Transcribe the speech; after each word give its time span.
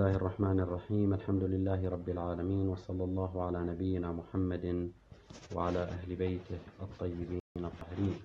الله 0.00 0.16
الرحمن 0.16 0.60
الرحيم. 0.60 1.14
الحمد 1.14 1.44
لله 1.44 1.88
رب 1.88 2.08
العالمين 2.08 2.68
وصلى 2.68 3.04
الله 3.04 3.42
على 3.46 3.58
نبينا 3.64 4.12
محمد 4.12 4.92
وعلى 5.54 5.82
أهل 5.82 6.16
بيته 6.16 6.58
الطيبين 6.82 7.40
الطاهرين. 7.56 8.16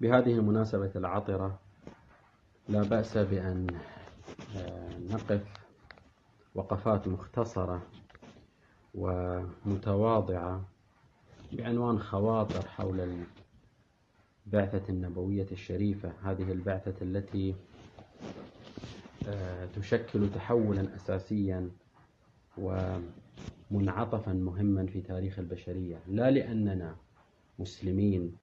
بهذه 0.00 0.32
المناسبة 0.32 0.90
العطرة 0.96 1.58
لا 2.68 2.82
بأس 2.82 3.18
بأن 3.18 3.66
آه، 4.56 4.98
نقف 4.98 5.44
وقفات 6.54 7.08
مختصرة 7.08 7.82
ومتواضعة 8.94 10.64
بعنوان 11.52 11.98
خواطر 11.98 12.68
حول 12.68 13.24
البعثة 14.46 14.88
النبوية 14.88 15.48
الشريفة. 15.52 16.12
هذه 16.22 16.52
البعثة 16.52 16.96
التي 17.02 17.54
تشكل 19.76 20.30
تحولا 20.34 20.96
أساسيا 20.96 21.70
ومنعطفا 22.58 24.32
مهما 24.32 24.86
في 24.86 25.00
تاريخ 25.00 25.38
البشرية. 25.38 26.02
لا 26.08 26.30
لأننا 26.30 26.96
مسلمين. 27.58 28.36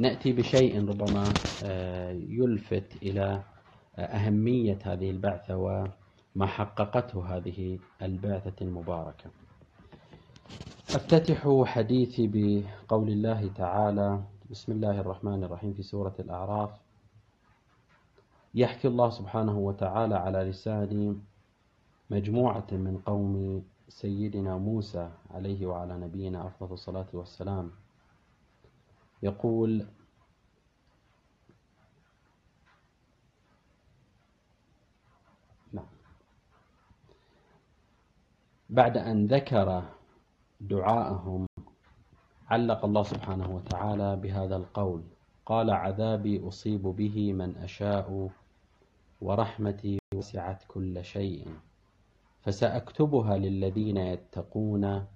نأتي 0.00 0.32
بشيء 0.32 0.88
ربما 0.88 1.24
آه، 1.64 2.10
يلفت 2.12 2.96
إلى 3.02 3.42
أهمية 3.98 4.78
هذه 4.84 5.10
البعثة 5.10 5.56
وما 5.56 6.46
حققته 6.46 7.36
هذه 7.36 7.78
البعثة 8.02 8.54
المباركة. 8.64 9.30
أفتتح 10.88 11.48
حديثي 11.64 12.26
بقول 12.26 13.08
الله 13.08 13.48
تعالى 13.48 14.22
بسم 14.50 14.72
الله 14.72 15.00
الرحمن 15.00 15.44
الرحيم 15.44 15.72
في 15.72 15.82
سورة 15.82 16.14
الأعراف. 16.18 16.70
يحكي 18.54 18.88
الله 18.88 19.10
سبحانه 19.10 19.58
وتعالى 19.58 20.14
على 20.14 20.38
لسان 20.38 21.20
مجموعة 22.10 22.66
من 22.72 22.98
قوم 23.06 23.64
سيدنا 23.88 24.56
موسى 24.58 25.10
عليه 25.30 25.66
وعلى 25.66 25.98
نبينا 25.98 26.46
أفضل 26.46 26.72
الصلاة 26.72 27.06
والسلام. 27.12 27.70
يقول 29.22 29.86
نعم 35.72 35.86
بعد 38.70 38.96
أن 38.96 39.26
ذكر 39.26 39.82
دعاءهم 40.60 41.46
علق 42.50 42.84
الله 42.84 43.02
سبحانه 43.02 43.56
وتعالى 43.56 44.16
بهذا 44.16 44.56
القول. 44.56 45.02
قال 45.46 45.70
عذابي 45.70 46.48
أصيب 46.48 46.82
به 46.82 47.32
من 47.32 47.56
أشاء 47.56 48.30
ورحمتي 49.20 49.98
وسعت 50.14 50.64
كل 50.68 51.04
شيء 51.04 51.46
فسأكتبها 52.40 53.36
للذين 53.36 53.96
يتقون 53.96 55.06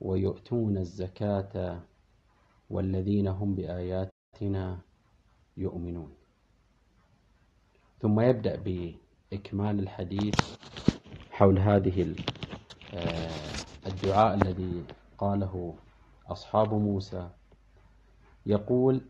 ويؤتون 0.00 0.78
الزكاة 0.78 1.80
والذين 2.70 3.28
هم 3.28 3.54
بآياتنا 3.54 4.78
يؤمنون. 5.56 6.14
ثم 7.98 8.20
يبدأ 8.20 8.56
بإكمال 8.56 9.78
الحديث 9.78 10.34
حول 11.30 11.58
هذه 11.58 12.02
الدعاء 13.86 14.34
الذي 14.34 14.84
قاله 15.18 15.74
أصحاب 16.28 16.74
موسى. 16.74 17.28
يقول 18.46 19.00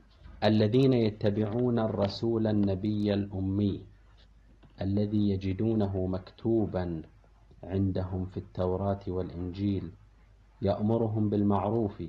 الذين 0.44 0.92
يتبعون 0.92 1.78
الرسول 1.78 2.46
النبي 2.46 3.14
الأمي 3.14 3.84
الذي 4.80 5.30
يجدونه 5.30 6.06
مكتوبا 6.06 7.02
عندهم 7.62 8.24
في 8.26 8.36
التوراة 8.36 9.00
والإنجيل 9.08 9.90
يأمرهم 10.62 11.30
بالمعروف 11.30 12.02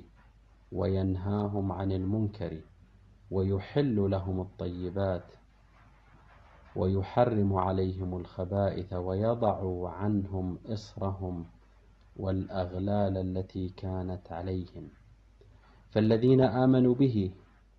وينهاهم 0.72 1.72
عن 1.72 1.92
المنكر 1.92 2.60
ويحل 3.30 4.10
لهم 4.10 4.40
الطيبات 4.40 5.24
ويحرم 6.76 7.56
عليهم 7.56 8.16
الخبائث 8.16 8.92
ويضع 8.92 9.88
عنهم 9.90 10.58
إصرهم 10.66 11.44
والأغلال 12.16 13.16
التي 13.16 13.68
كانت 13.68 14.32
عليهم. 14.32 14.88
فالذين 15.90 16.40
آمنوا 16.40 16.94
به 16.94 17.30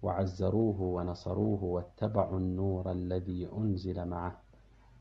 وعزروه 0.02 0.82
ونصروه 0.82 1.64
واتبعوا 1.64 2.40
النور 2.40 2.92
الذي 2.92 3.50
أنزل 3.58 4.06
معه 4.06 4.42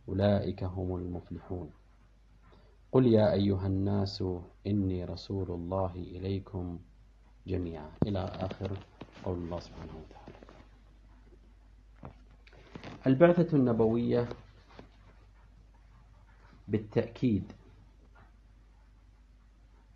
أولئك 0.08 0.64
هم 0.64 0.96
المفلحون. 0.96 1.70
قل 2.92 3.06
يا 3.06 3.32
أيها 3.32 3.66
الناس 3.66 4.24
إني 4.66 5.04
رسول 5.04 5.50
الله 5.50 5.92
إليكم 5.94 6.78
جميعا. 7.46 7.90
إلى 8.06 8.18
آخر 8.18 8.78
قول 9.24 9.38
الله 9.38 9.60
سبحانه 9.60 9.92
وتعالى. 9.92 10.34
البعثة 13.06 13.56
النبوية 13.56 14.28
بالتأكيد 16.68 17.52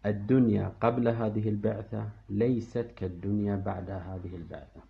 الدنيا 0.07 0.73
قبل 0.81 1.09
هذه 1.09 1.49
البعثة 1.49 2.09
ليست 2.29 2.87
كالدنيا 2.97 3.57
بعد 3.57 3.91
هذه 3.91 4.37
البعثة. 4.37 4.81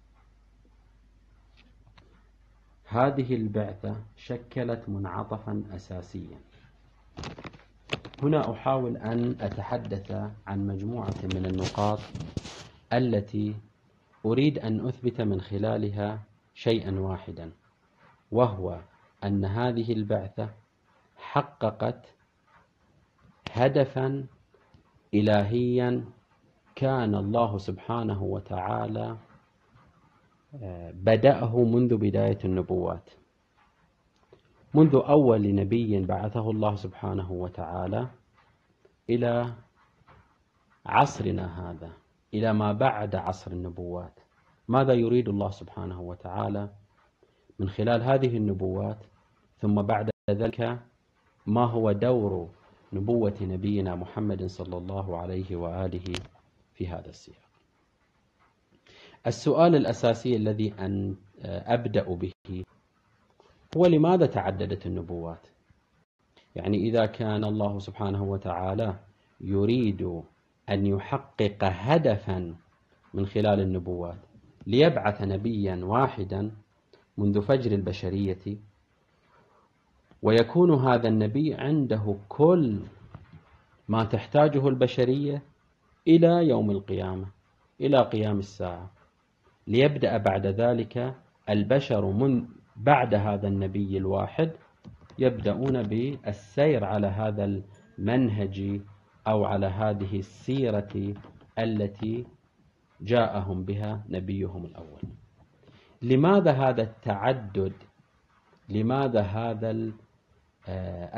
هذه 2.85 3.35
البعثة 3.35 3.97
شكلت 4.17 4.89
منعطفا 4.89 5.63
أساسيا. 5.75 6.39
هنا 8.23 8.53
أحاول 8.53 8.97
أن 8.97 9.37
أتحدث 9.41 10.11
عن 10.47 10.67
مجموعة 10.67 11.15
من 11.35 11.47
النقاط 11.47 11.99
التي 12.93 13.55
أريد 14.27 14.59
أن 14.59 14.87
أثبت 14.87 15.21
من 15.21 15.41
خلالها 15.41 16.23
شيئا 16.55 17.01
واحدا 17.01 17.51
وهو 18.33 18.81
أن 19.25 19.45
هذه 19.45 19.93
البعثة 19.93 20.51
حققت 21.17 22.07
هدفا 23.53 24.27
إلهيا 25.15 26.05
كان 26.75 27.15
الله 27.15 27.59
سبحانه 27.59 28.23
وتعالى 28.23 29.17
آه، 30.63 30.91
بدأه 30.91 31.65
منذ 31.65 31.97
بداية 31.97 32.39
النبوات. 32.45 33.11
منذ 34.75 34.95
أول 34.95 35.55
نبي 35.55 36.01
بعثه 36.01 36.51
الله 36.51 36.75
سبحانه 36.77 37.33
وتعالى 37.33 38.07
إلى 39.11 39.53
عصرنا 40.87 41.71
هذا 41.71 41.91
إلى 42.35 42.53
ما 42.53 42.73
بعد 42.73 43.15
عصر 43.17 43.51
النبوات. 43.51 44.21
ماذا 44.69 44.93
يريد 44.93 45.29
الله 45.29 45.51
سبحانه 45.51 46.01
وتعالى؟ 46.01 46.69
من 47.59 47.69
خلال 47.69 48.03
هذه 48.03 48.37
النبوات 48.37 48.99
ثم 49.59 49.83
بعد 49.83 50.11
ذلك 50.31 50.79
ما 51.47 51.65
هو 51.65 51.93
دور 51.93 52.51
نبوة 52.93 53.35
نبينا 53.41 53.95
محمد 53.95 54.47
صلى 54.47 54.77
الله 54.77 55.19
عليه 55.19 55.57
وآله 55.57 56.15
في 56.75 56.89
هذا 56.89 57.09
السياق. 57.09 57.49
السؤال 59.27 59.77
الأساسي 59.77 60.37
الذي 60.37 60.75
أن 60.79 61.17
أبدأ 61.45 62.15
به 62.15 62.65
هو 63.77 63.87
لماذا 63.87 64.27
تعددت 64.27 64.87
النبوات؟ 64.87 65.47
يعني 66.57 66.77
إذا 66.79 67.07
كان 67.07 67.45
الله 67.45 67.79
سبحانه 67.79 68.23
وتعالى 68.25 69.01
يريد 69.41 70.03
أن 70.71 70.87
يحقق 70.87 71.59
هدفا 71.63 72.57
من 73.15 73.27
خلال 73.27 73.61
النبوات 73.61 74.19
ليبعث 74.67 75.23
نبيا 75.23 75.85
واحدا 75.85 76.51
منذ 77.19 77.43
فجر 77.43 77.73
البشرية 77.73 78.57
ويكون 80.23 80.75
هذا 80.75 81.09
النبي 81.09 81.55
عنده 81.55 82.17
كل 82.29 82.81
ما 83.89 84.05
تحتاجه 84.05 84.69
البشرية 84.69 85.43
إلى 86.09 86.49
يوم 86.49 86.71
القيامة 86.71 87.27
إلى 87.81 87.99
قيام 87.99 88.39
الساعة. 88.39 88.91
ليبدأ 89.67 90.17
بعد 90.17 90.47
ذلك 90.47 91.15
البشر 91.49 92.05
من 92.05 92.47
بعد 92.77 93.15
هذا 93.15 93.49
النبي 93.49 93.99
الواحد 93.99 94.51
يبدأون 95.19 95.83
بالسير 95.83 96.85
على 96.85 97.07
هذا 97.07 97.63
المنهج 97.99 98.81
أو 99.27 99.45
على 99.45 99.67
هذه 99.67 100.19
السيرة 100.19 101.15
التي 101.59 102.27
جاءهم 103.01 103.65
بها 103.65 104.05
نبيهم 104.09 104.65
الأول. 104.65 105.03
لماذا 106.03 106.53
هذا 106.53 106.83
التعدد؟ 106.83 107.73
لماذا 108.69 109.21
هذا 109.21 109.71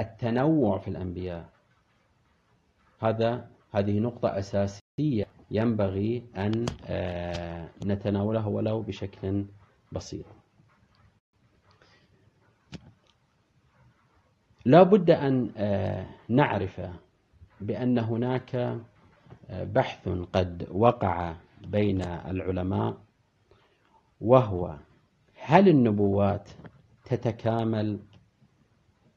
التنوع 0.00 0.78
في 0.78 0.88
الأنبياء. 0.88 1.48
هذا 3.00 3.48
هذه 3.72 3.98
نقطة 3.98 4.38
أساسية 4.38 5.26
ينبغي 5.50 6.22
أن 6.36 6.66
آه، 6.86 7.68
نتناوله 7.86 8.48
ولو 8.48 8.82
بشكل 8.82 9.44
بسيط. 9.92 10.24
لا 14.64 14.82
بد 14.82 15.10
أن 15.10 15.50
آه، 15.56 16.06
نعرف 16.28 16.80
بأن 17.60 17.98
هناك 17.98 18.78
بحث 19.50 20.08
قد 20.32 20.66
وقع 20.70 21.34
بين 21.66 22.02
العلماء 22.02 22.96
وهو 24.20 24.76
هل 25.34 25.68
النبوات 25.68 26.48
تتكامل 27.04 27.98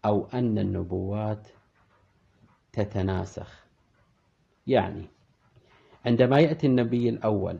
أو 0.05 0.27
أن 0.33 0.57
النبوات 0.57 1.47
تتناسخ. 2.71 3.65
يعني 4.67 5.07
عندما 6.05 6.39
يأتي 6.39 6.67
النبي 6.67 7.09
الأول 7.09 7.59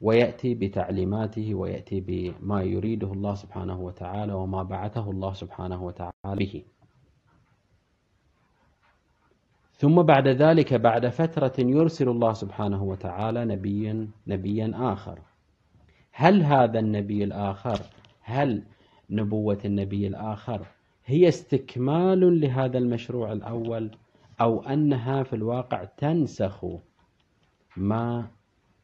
ويأتي 0.00 0.54
بتعليماته 0.54 1.54
ويأتي 1.54 2.00
بما 2.00 2.62
يريده 2.62 3.12
الله 3.12 3.34
سبحانه 3.34 3.80
وتعالى 3.80 4.32
وما 4.32 4.62
بعثه 4.62 5.10
الله 5.10 5.32
سبحانه 5.32 5.82
وتعالى 5.82 6.12
به. 6.36 6.64
ثم 9.72 10.02
بعد 10.02 10.28
ذلك 10.28 10.74
بعد 10.74 11.08
فترة 11.08 11.52
يرسل 11.58 12.08
الله 12.08 12.32
سبحانه 12.32 12.82
وتعالى 12.82 13.44
نبيا 13.44 14.08
نبيا 14.26 14.72
آخر. 14.74 15.18
هل 16.12 16.42
هذا 16.42 16.78
النبي 16.78 17.24
الآخر 17.24 17.80
هل 18.22 18.62
نبوة 19.10 19.58
النبي 19.64 20.06
الآخر. 20.06 20.66
هي 21.04 21.28
استكمال 21.28 22.40
لهذا 22.40 22.78
المشروع 22.78 23.32
الأول 23.32 23.90
أو 24.40 24.62
أنها 24.62 25.22
في 25.22 25.36
الواقع 25.36 25.84
تنسخ 25.84 26.66
ما 27.76 28.28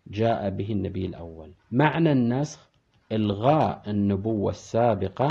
جاء 0.07 0.51
به 0.51 0.73
النبي 0.73 1.07
الأول. 1.07 1.53
معنى 1.71 2.13
النسخ 2.13 2.69
إلغاء 3.13 3.83
النبوة 3.91 4.51
السابقة 4.51 5.29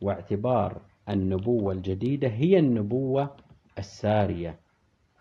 واعتبار 0.00 0.80
النبوة 1.08 1.72
الجديدة 1.72 2.28
هي 2.28 2.58
النبوة 2.58 3.30
السارية. 3.78 4.58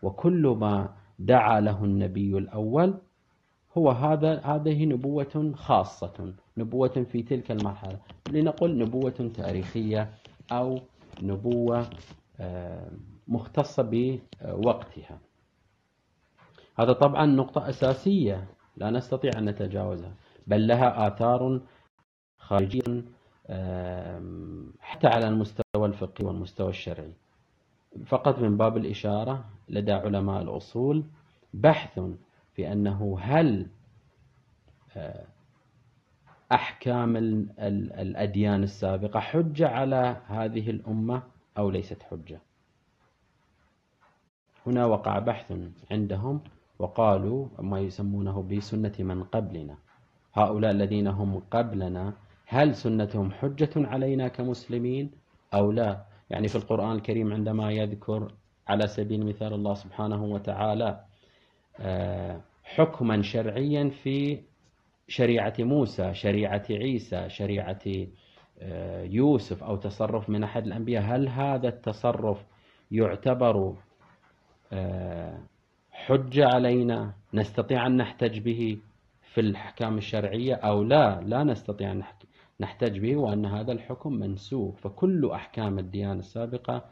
وكل 0.01 0.57
ما 0.59 0.95
دعا 1.19 1.59
له 1.59 1.83
النبي 1.85 2.37
الأول 2.37 2.93
هو 3.77 3.91
هذا 3.91 4.39
هذه 4.39 4.85
نبوة 4.85 5.51
خاصة. 5.55 6.33
نبوة 6.57 7.05
في 7.11 7.23
تلك 7.23 7.51
المرحلة 7.51 7.99
لنقل 8.31 8.77
نبوة 8.77 9.31
تاريخية 9.35 10.13
أو 10.51 10.79
نبوة 11.21 11.89
آه، 12.39 12.91
مختصة 13.27 13.83
بوقتها. 13.91 15.19
هذا 16.79 16.93
طبعا 16.93 17.25
نقطة 17.25 17.69
أساسية 17.69 18.47
لا 18.77 18.89
نستطيع 18.89 19.31
أن 19.37 19.45
نتجاوزها 19.49 20.13
بل 20.47 20.67
لها 20.67 21.07
آثار 21.07 21.61
خارجية 22.37 23.03
حتى 24.79 25.07
على 25.07 25.27
المستوى 25.27 25.85
الفقهي 25.85 26.27
والمستوى 26.27 26.69
الشرعي. 26.69 27.13
فقط 28.05 28.39
من 28.39 28.57
باب 28.57 28.77
الإشارة 28.77 29.45
لدى 29.69 29.91
علماء 29.91 30.41
الأصول 30.41 31.05
بحث 31.53 31.99
في 32.53 32.71
أنه 32.71 33.17
هل 33.21 33.67
أحكام 36.51 37.15
الأديان 37.99 38.63
السابقة 38.63 39.19
حجة 39.19 39.67
على 39.67 40.21
هذه 40.27 40.69
الأمة 40.69 41.23
أو 41.57 41.69
ليست 41.69 42.03
حجة. 42.03 42.39
هنا 44.65 44.85
وقع 44.85 45.19
بحث 45.19 45.53
عندهم 45.91 46.41
وقالوا 46.79 47.47
ما 47.59 47.79
يسمونه 47.79 48.43
بسنة 48.43 48.93
من 48.99 49.23
قبلنا. 49.23 49.75
هؤلاء 50.33 50.71
الذين 50.71 51.07
هم 51.07 51.39
قبلنا 51.51 52.13
هل 52.45 52.75
سنتهم 52.75 53.31
حجة 53.31 53.69
علينا 53.75 54.27
كمسلمين 54.27 55.11
أو 55.53 55.71
لا؟ 55.71 56.05
يعني 56.29 56.47
في 56.47 56.55
القرآن 56.55 56.91
الكريم 56.91 57.33
عندما 57.33 57.71
يذكر 57.71 58.31
على 58.67 58.87
سبيل 58.87 59.21
المثال 59.21 59.53
الله 59.53 59.73
سبحانه 59.73 60.23
وتعالى 60.23 61.03
آه، 61.79 62.41
حكما 62.63 63.21
شرعيا 63.21 63.89
في 63.89 64.39
شريعة 65.07 65.53
موسى 65.59 66.13
شريعة 66.13 66.65
عيسى 66.69 67.29
شريعة 67.29 67.81
آه، 68.59 69.03
يوسف 69.03 69.63
أو 69.63 69.75
تصرف 69.75 70.29
من 70.29 70.43
أحد 70.43 70.65
الأنبياء. 70.65 71.03
هل 71.03 71.27
هذا 71.27 71.67
التصرف 71.67 72.45
يعتبر 72.91 73.75
آه، 74.73 75.39
حجة 75.91 76.47
علينا 76.47 77.13
نستطيع 77.33 77.87
أن 77.87 77.97
نحتج 77.97 78.39
به 78.39 78.77
في 79.21 79.41
الأحكام 79.41 79.97
الشرعية 79.97 80.55
أو 80.55 80.83
لا؟ 80.83 81.21
لا 81.21 81.43
نستطيع 81.43 81.91
أن 81.91 82.03
نحتج 82.59 82.99
به 82.99 83.15
وأن 83.15 83.45
هذا 83.45 83.71
الحكم 83.71 84.13
منسوخ 84.13 84.75
فكل 84.75 85.31
أحكام 85.31 85.79
الديانة 85.79 86.19
السابقة 86.19 86.85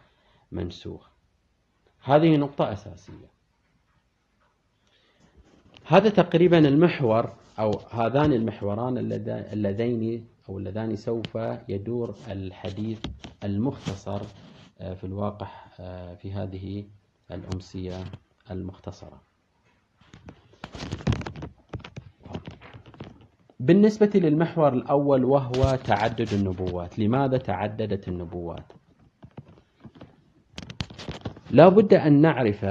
منسوخ 0.52 1.10
هذه 2.04 2.38
نقطة 2.38 2.74
أساسية. 2.74 3.36
هذا 5.86 6.10
تقريبا 6.10 6.58
المحور 6.58 7.34
أو 7.60 7.72
هذان 7.92 8.34
المحوران 8.34 8.98
اللذين 9.28 10.28
أو 10.50 10.58
اللذان 10.58 10.96
سوف 10.96 11.38
يدور 11.70 12.16
الحديث 12.32 13.00
المختصر 13.44 14.22
آه، 14.82 14.94
في 14.94 15.04
الواقع 15.04 15.48
آه، 15.80 16.16
في 16.16 16.34
هذه 16.34 16.84
الأمسية 17.32 18.04
المختصرة. 18.52 19.22
بالنسبة 23.60 24.12
للمحور 24.16 24.74
الأول 24.74 25.26
وهو 25.26 25.76
تعدد 25.76 26.34
النبوات. 26.34 27.00
لماذا 27.00 27.38
تعددت 27.38 28.08
النبوات؟ 28.08 28.74
لا 31.52 31.70
بد 31.70 31.94
أن 31.94 32.22
نعرف 32.22 32.66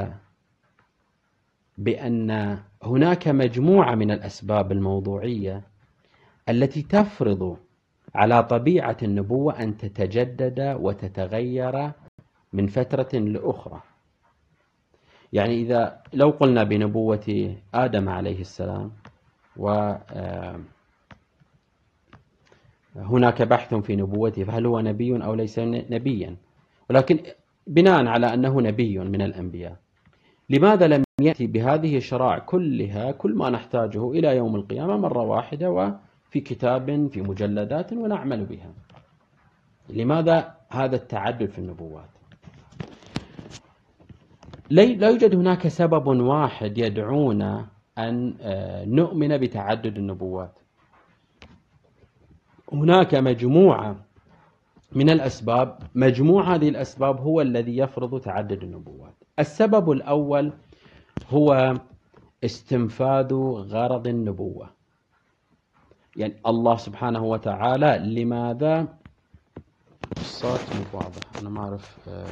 بأن 1.78 2.58
هناك 2.82 3.28
مجموعة 3.28 3.94
من 3.94 4.10
الأسباب 4.10 4.72
الموضوعية 4.72 5.62
التي 6.48 6.82
تفرض 6.82 7.56
على 8.14 8.42
طبيعة 8.42 8.96
النبوة 9.02 9.62
أن 9.62 9.76
تتجدد 9.76 10.76
وتتغير 10.80 11.90
من 12.52 12.66
فترة 12.66 13.18
لأخرى. 13.18 13.80
يعني 15.32 15.62
إذا 15.62 16.02
لو 16.12 16.30
قلنا 16.30 16.64
بنبوة 16.64 17.56
آدم 17.74 18.08
عليه 18.08 18.40
السلام 18.40 18.92
و 19.56 19.68
آه، 20.10 20.60
هناك 22.96 23.42
بحث 23.42 23.74
في 23.74 23.96
نبوته 23.96 24.44
فهل 24.44 24.66
هو 24.66 24.80
نبي 24.80 25.24
أو 25.24 25.34
ليس 25.34 25.58
نبيا؟ 25.58 26.36
ولكن 26.90 27.18
بناء 27.66 28.06
على 28.06 28.34
أنه 28.34 28.60
نبي 28.60 28.98
من 28.98 29.22
الأنبياء 29.22 29.76
لماذا 30.50 30.86
لم 30.86 31.03
يأتي 31.24 31.46
بهذه 31.46 31.96
الشرائع 31.96 32.38
كلها 32.38 33.12
كل 33.12 33.34
ما 33.34 33.50
نحتاجه 33.50 34.10
إلى 34.10 34.36
يوم 34.36 34.56
القيامة 34.56 34.96
مرة 34.96 35.22
واحدة 35.22 35.70
وفي 35.70 36.40
كتاب 36.40 37.08
في 37.12 37.22
مجلدات 37.22 37.92
ونعمل 37.92 38.44
بها. 38.44 38.72
لماذا 39.88 40.54
هذا 40.68 40.96
التعدد 40.96 41.50
في 41.50 41.58
النبوات؟ 41.58 42.08
لا 44.70 44.82
يوجد 44.82 45.34
هناك 45.34 45.68
سبب 45.68 46.06
واحد 46.06 46.78
يدعونا 46.78 47.66
أن 47.98 48.34
آه، 48.40 48.84
نؤمن 48.84 49.38
بتعدد 49.38 49.96
النبوات. 49.96 50.58
هناك 52.72 53.14
مجموعة 53.14 53.96
من 54.92 55.10
الأسباب 55.10 55.78
مجموع 55.94 56.54
هذه 56.54 56.68
الأسباب 56.68 57.20
هو 57.20 57.40
الذي 57.40 57.76
يفرض 57.76 58.20
تعدد 58.20 58.62
النبوات. 58.62 59.14
السبب 59.38 59.90
الأول 59.90 60.52
هو 61.30 61.74
استنفاذ 62.44 63.34
غرض 63.72 64.06
النبوة. 64.06 64.70
يعني 66.16 66.34
الله 66.46 66.76
سبحانه 66.76 67.24
وتعالى 67.24 67.98
لماذا؟ 67.98 68.86
الصوت 70.16 70.60
مو 70.74 70.98
واضح. 70.98 71.20
أنا 71.40 71.50
ما 71.50 71.60
أعرف 71.60 72.08
آه، 72.08 72.26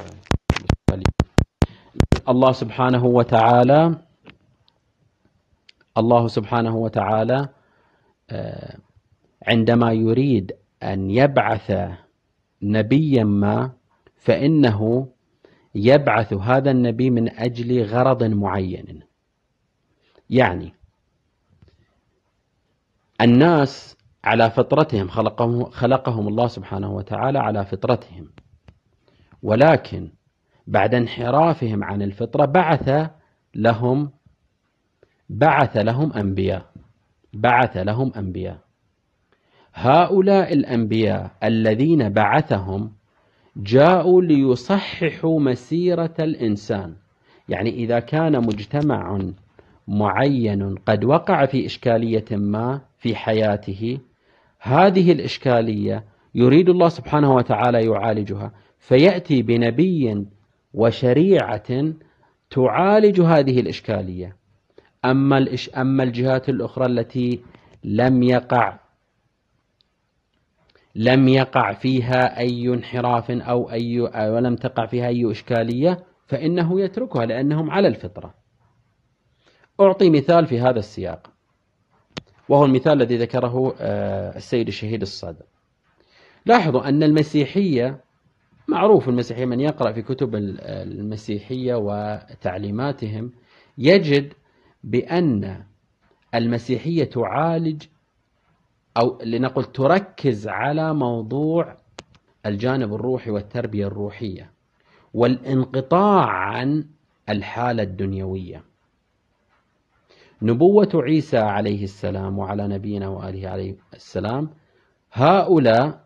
الله 2.29 2.51
سبحانه 2.51 3.05
وتعالى 3.05 3.95
الله 5.97 6.27
سبحانه 6.27 6.75
وتعالى 6.75 7.49
آه، 8.29 8.77
عندما 9.47 9.93
يريد 9.93 10.51
أن 10.83 11.09
يبعث 11.09 11.71
نبيا 12.61 13.23
ما 13.23 13.71
فإنه 14.17 15.07
يبعث 15.75 16.33
هذا 16.33 16.71
النبي 16.71 17.09
من 17.09 17.29
أجل 17.29 17.83
غرض 17.83 18.23
معين. 18.23 19.01
يعني 20.29 20.73
الناس 23.21 23.97
على 24.23 24.51
فطرتهم 24.51 25.07
خلقهم, 25.07 25.63
خلقهم 25.63 26.27
الله 26.27 26.47
سبحانه 26.47 26.91
وتعالى 26.91 27.39
على 27.39 27.65
فطرتهم. 27.65 28.29
ولكن 29.43 30.11
بعد 30.67 30.95
انحرافهم 30.95 31.83
عن 31.83 32.01
الفطرة 32.01 32.45
بعث 32.45 33.11
لهم 33.55 34.11
بعث 35.29 35.77
لهم 35.77 36.13
أنبياء. 36.13 36.65
بعث 37.33 37.77
لهم 37.77 38.13
أنبياء. 38.13 38.59
هؤلاء 39.73 40.53
الأنبياء 40.53 41.31
الذين 41.43 42.09
بعثهم 42.09 42.93
جاءوا 43.57 44.21
ليصححوا 44.21 45.39
مسيرة 45.39 46.13
الإنسان. 46.19 46.93
يعني 47.49 47.69
إذا 47.69 47.99
كان 47.99 48.45
مجتمع 48.45 49.19
معين 49.87 50.75
قد 50.75 51.03
وقع 51.05 51.45
في 51.45 51.65
إشكالية 51.65 52.25
ما 52.31 52.81
في 52.97 53.15
حياته 53.15 53.99
هذه 54.59 55.11
الإشكالية 55.11 56.03
يريد 56.35 56.69
الله 56.69 56.89
سبحانه 56.89 57.33
وتعالى 57.35 57.85
يعالجها. 57.85 58.51
فيأتي 58.79 59.41
بنبي 59.41 60.25
وشريعة 60.73 61.93
تعالج 62.49 63.21
هذه 63.21 63.59
الإشكالية. 63.59 64.35
أما 65.05 65.45
أما 65.77 66.03
الجهات 66.03 66.49
الأخرى 66.49 66.85
التي 66.85 67.39
لم 67.83 68.23
يقع 68.23 68.79
لم 70.95 71.27
يقع 71.27 71.73
فيها 71.73 72.39
أي 72.39 72.67
انحراف 72.67 73.31
أو 73.31 73.71
أي 73.71 73.99
ولم 74.29 74.55
تقع 74.55 74.85
فيها 74.85 75.07
أي 75.07 75.31
إشكالية 75.31 76.03
فإنه 76.27 76.81
يتركها 76.81 77.25
لأنهم 77.25 77.71
على 77.71 77.87
الفطرة. 77.87 78.33
أعطي 79.81 80.09
مثال 80.09 80.45
في 80.47 80.59
هذا 80.59 80.79
السياق. 80.79 81.31
وهو 82.49 82.65
المثال 82.65 82.93
الذي 82.93 83.17
ذكره 83.17 83.75
آه، 83.79 84.35
السيد 84.37 84.67
الشهيد 84.67 85.01
الصادق. 85.01 85.45
لاحظوا 86.45 86.89
أن 86.89 87.03
المسيحية 87.03 88.03
معروف 88.67 89.09
المسيحية 89.09 89.45
من 89.45 89.59
يقرأ 89.59 89.91
في 89.91 90.01
كتب 90.01 90.35
المسيحية 90.35 91.75
وتعليماتهم 91.75 93.31
يجد 93.77 94.33
بأن 94.83 95.63
المسيحية 96.35 97.03
تعالج 97.03 97.83
أو 98.97 99.19
لنقل 99.23 99.63
تركز 99.63 100.47
على 100.47 100.93
موضوع 100.93 101.77
الجانب 102.45 102.93
الروحي 102.93 103.31
والتربية 103.31 103.87
الروحية 103.87 104.51
والانقطاع 105.13 106.25
عن 106.29 106.85
الحالة 107.29 107.83
الدنيوية. 107.83 108.63
نبوة 110.41 110.89
عيسى 110.93 111.37
عليه 111.37 111.83
السلام 111.83 112.39
وعلى 112.39 112.67
نبينا 112.67 113.07
وآله 113.07 113.49
عليه 113.49 113.75
السلام 113.93 114.49
هؤلاء 115.13 116.03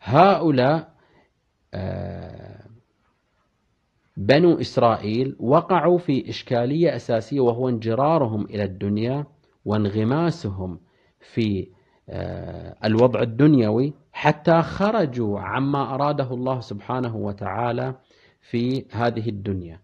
هؤلاء 0.00 0.92
آه، 1.74 2.64
بنو 4.16 4.60
إسرائيل 4.60 5.36
وقعوا 5.40 5.98
في 5.98 6.30
إشكالية 6.30 6.96
أساسية 6.96 7.40
وهو 7.40 7.68
انجرارهم 7.68 8.44
إلى 8.44 8.64
الدنيا 8.64 9.26
وانغماسهم 9.64 10.80
في 11.20 11.68
آه، 12.08 12.76
الوضع 12.84 13.22
الدنيوي 13.22 13.94
حتى 14.12 14.62
خرجوا 14.62 15.40
عما 15.40 15.94
أراده 15.94 16.34
الله 16.34 16.60
سبحانه 16.60 17.16
وتعالى 17.16 17.94
في 18.40 18.84
هذه 18.90 19.28
الدنيا. 19.28 19.80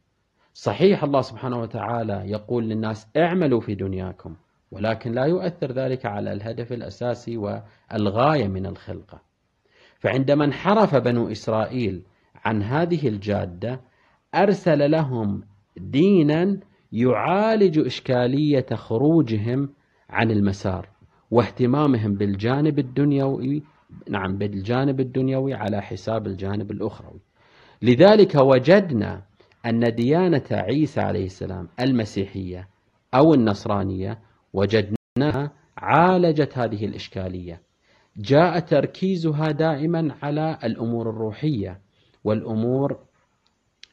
صحيح 0.54 1.04
الله 1.04 1.20
سبحانه 1.20 1.60
وتعالى 1.60 2.22
يقول 2.30 2.68
للناس 2.68 3.06
اعملوا 3.16 3.60
في 3.60 3.74
دنياكم 3.74 4.36
ولكن 4.70 5.12
لا 5.12 5.24
يؤثر 5.24 5.72
ذلك 5.72 6.06
على 6.06 6.32
الهدف 6.32 6.72
الأساسي 6.72 7.36
والغاية 7.36 8.48
من 8.48 8.66
الخلقة. 8.66 9.20
فعندما 9.98 10.44
انحرف 10.44 10.94
بنو 10.94 11.32
إسرائيل 11.32 12.02
عن 12.44 12.62
هذه 12.62 13.08
الجادة 13.08 13.80
أرسل 14.34 14.90
لهم 14.90 15.42
دينا 15.76 16.60
يعالج 16.92 17.78
إشكالية 17.78 18.66
خروجهم 18.74 19.68
عن 20.10 20.30
المسار 20.30 20.88
واهتمامهم 21.30 22.14
بالجانب 22.14 22.78
الدنيوي 22.78 23.62
نعم 24.10 24.38
بالجانب 24.38 25.00
الدنيوي 25.00 25.54
على 25.54 25.82
حساب 25.82 26.26
الجانب 26.26 26.70
الأخروي. 26.70 27.20
لذلك 27.82 28.34
وجدنا 28.34 29.22
أن 29.66 29.94
ديانة 29.94 30.44
عيسى 30.50 31.00
عليه 31.00 31.24
السلام 31.24 31.68
المسيحية 31.80 32.68
أو 33.14 33.34
النصرانية 33.34 34.18
وجدناها 34.52 35.52
عالجت 35.78 36.58
هذه 36.58 36.84
الإشكالية. 36.84 37.60
جاء 38.16 38.58
تركيزها 38.58 39.50
دائما 39.50 40.14
على 40.22 40.58
الأمور 40.64 41.10
الروحية 41.10 41.80
والأمور 42.24 43.07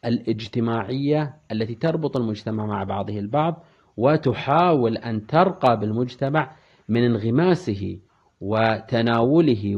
الاجتماعية 0.06 1.38
التي 1.52 1.76
تربط 1.76 2.18
المجتمع 2.18 2.66
مع 2.66 2.84
بعضه 2.84 3.20
البعض 3.20 3.64
وتحاول 3.98 4.98
أن 4.98 5.28
ترقى 5.28 5.80
بالمجتمع 5.80 6.56
من 6.90 7.04
انغماسه 7.04 8.00
وتناوله 8.42 9.76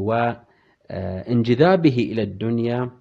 وانجذابه 0.90 1.98
إلى 2.12 2.24
الدنيا 2.24 2.92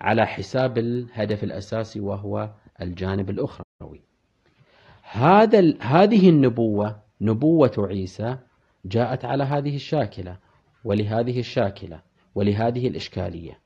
على 0.00 0.26
حساب 0.26 0.78
الهدف 0.78 1.44
الأساسي 1.44 2.00
وهو 2.00 2.50
الجانب 2.82 3.30
الأخروي. 3.30 4.02
هذا 5.02 5.74
هذه 5.80 6.28
النبوة 6.28 7.02
نبوة 7.20 7.72
عيسى 7.78 8.38
جاءت 8.84 9.24
على 9.24 9.44
هذه 9.44 9.74
الشاكلة 9.74 10.38
ولهذه 10.84 11.38
الشاكلة 11.38 12.00
ولهذه 12.34 12.88
الإشكالية. 12.88 13.58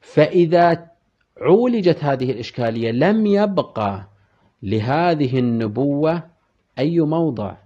فإذا 0.00 0.95
عولجت 1.40 2.04
هذه 2.04 2.30
الإشكالية 2.30 2.90
لم 2.90 3.26
يبقى 3.26 4.08
لهذه 4.62 5.38
النبوة 5.38 6.22
أي 6.78 7.00
موضع. 7.00 7.56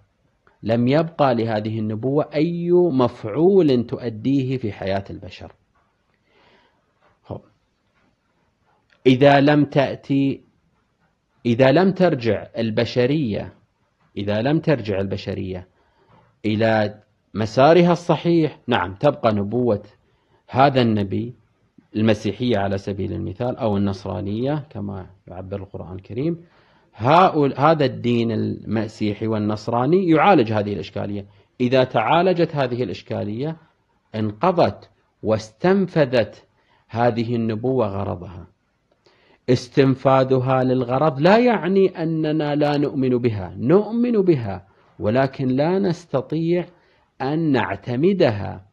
لم 0.63 0.89
يبقى 0.89 1.35
لهذه 1.35 1.79
النبوة 1.79 2.31
أي 2.35 2.71
مفعول 2.73 3.87
تؤديه 3.87 4.59
في 4.59 4.73
حياة 4.73 5.05
البشر. 5.11 5.53
إذا 9.07 9.41
لم 9.41 9.65
تأتي 9.65 10.45
إذا 11.47 11.73
لم 11.73 11.93
ترجع 11.93 12.47
البشرية 12.59 13.55
إذا 14.17 14.43
لم 14.43 14.61
ترجع 14.61 15.01
البشرية 15.01 15.69
إلى 16.45 17.03
مسارها 17.35 17.93
الصحيح 17.93 18.59
نعم 18.67 18.95
تبقى 18.95 19.33
نبوة 19.33 19.83
هذا 20.49 20.83
النبي 20.83 21.35
المسيحية 21.97 22.59
على 22.59 22.79
سبيل 22.79 23.13
المثال 23.13 23.57
أو 23.57 23.77
النصرانية 23.77 24.67
كما 24.71 25.07
يعبر 25.27 25.57
القرآن 25.57 25.95
الكريم 25.95 26.45
هذا 27.57 27.85
الدين 27.85 28.33
المسيحي 28.33 29.27
والنصراني 29.27 30.09
يعالج 30.11 30.53
هذه 30.53 30.73
الإشكالية. 30.73 31.27
إذا 31.61 31.85
تعالجت 31.85 32.57
هذه 32.57 32.83
الإشكالية 32.83 33.57
انقضت 34.15 34.91
واستنفذت 35.23 36.45
هذه 36.89 37.37
النبوة 37.37 37.87
غرضها. 37.87 38.47
استنفاذها 39.49 40.65
للغرض 40.65 41.21
لا 41.21 41.39
يعني 41.39 42.03
أننا 42.03 42.55
لا 42.55 42.77
نؤمن 42.77 43.19
بها 43.19 43.55
نؤمن 43.59 44.13
بها 44.13 44.67
ولكن 44.99 45.49
لا 45.49 45.79
نستطيع 45.79 46.67
أن 47.23 47.53
نعتمدها 47.53 48.67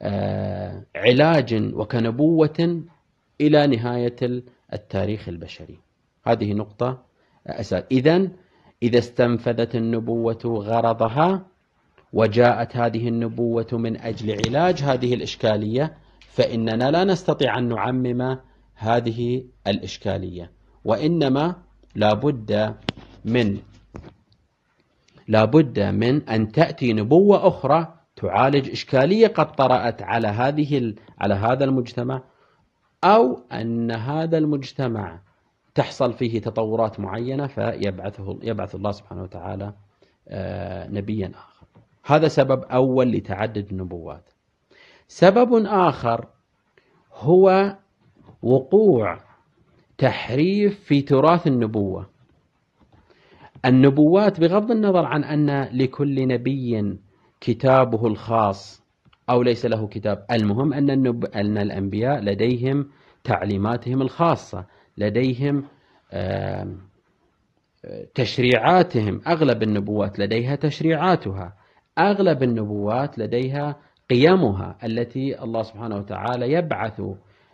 كعلاج 0.00 1.72
وكنبوة 1.74 2.82
إلى 3.40 3.66
نهاية 3.66 4.42
التاريخ 4.72 5.28
البشري. 5.28 5.78
هذه 6.26 6.52
نقطة 6.52 7.02
أساس. 7.46 7.84
إذا 7.90 8.28
إذا 8.82 8.98
استنفذت 8.98 9.74
النبوة 9.74 10.40
غرضها 10.44 11.46
وجاءت 12.12 12.76
هذه 12.76 13.08
النبوة 13.08 13.66
من 13.72 13.96
أجل 13.96 14.36
علاج 14.46 14.82
هذه 14.82 15.14
الإشكالية 15.14 15.96
فإننا 16.20 16.90
لا 16.90 17.04
نستطيع 17.04 17.58
أن 17.58 17.68
نعمم 17.68 18.38
هذه 18.74 19.44
الإشكالية. 19.66 20.50
وإنما 20.84 21.56
لابد 21.94 22.74
من 23.24 23.58
لابد 25.28 25.80
من 25.80 26.28
أن 26.28 26.52
تأتي 26.52 26.92
نبوة 26.92 27.48
أخرى 27.48 27.93
تعالج 28.16 28.70
إشكالية 28.70 29.26
قد 29.26 29.52
طرأت 29.52 30.02
على 30.02 30.28
هذه 30.28 30.94
على 31.18 31.34
هذا 31.34 31.64
المجتمع 31.64 32.22
أو 33.04 33.40
أن 33.52 33.90
هذا 33.90 34.38
المجتمع 34.38 35.20
تحصل 35.74 36.12
فيه 36.12 36.40
تطورات 36.40 37.00
معينة 37.00 37.46
فيبعثه 37.46 38.38
يبعث 38.42 38.74
الله 38.74 38.92
سبحانه 38.92 39.22
وتعالى 39.22 39.72
آه، 40.28 40.88
نبيا 40.88 41.32
آخر. 41.34 41.66
هذا 42.04 42.28
سبب 42.28 42.62
أول 42.62 43.12
لتعدد 43.12 43.70
النبوات. 43.70 44.30
سبب 45.08 45.66
آخر 45.66 46.26
هو 47.14 47.76
وقوع 48.42 49.18
تحريف 49.98 50.80
في 50.84 51.02
تراث 51.02 51.46
النبوة. 51.46 52.10
النبوات 53.64 54.40
بغض 54.40 54.70
النظر 54.70 55.04
عن 55.04 55.24
أن 55.24 55.68
لكل 55.72 56.28
نبي 56.28 56.98
كتابه 57.44 58.06
الخاص 58.06 58.84
أو 59.30 59.42
ليس 59.42 59.66
له 59.66 59.86
كتاب. 59.88 60.26
المهم 60.30 60.72
أن, 60.72 60.90
النب... 60.90 61.24
أن 61.24 61.58
الأنبياء 61.58 62.20
لديهم 62.20 62.88
تعليماتهم 63.24 64.02
الخاصة 64.02 64.66
لديهم 64.98 65.64
تشريعاتهم. 68.14 69.20
أغلب 69.28 69.62
النبوات 69.62 70.18
لديها 70.18 70.54
تشريعاتها. 70.56 71.54
أغلب 71.98 72.42
النبوات 72.42 73.18
لديها 73.18 73.76
قيمها 74.10 74.76
التي 74.84 75.42
الله 75.42 75.62
سبحانه 75.62 75.96
وتعالى 75.96 76.52
يبعث 76.52 77.00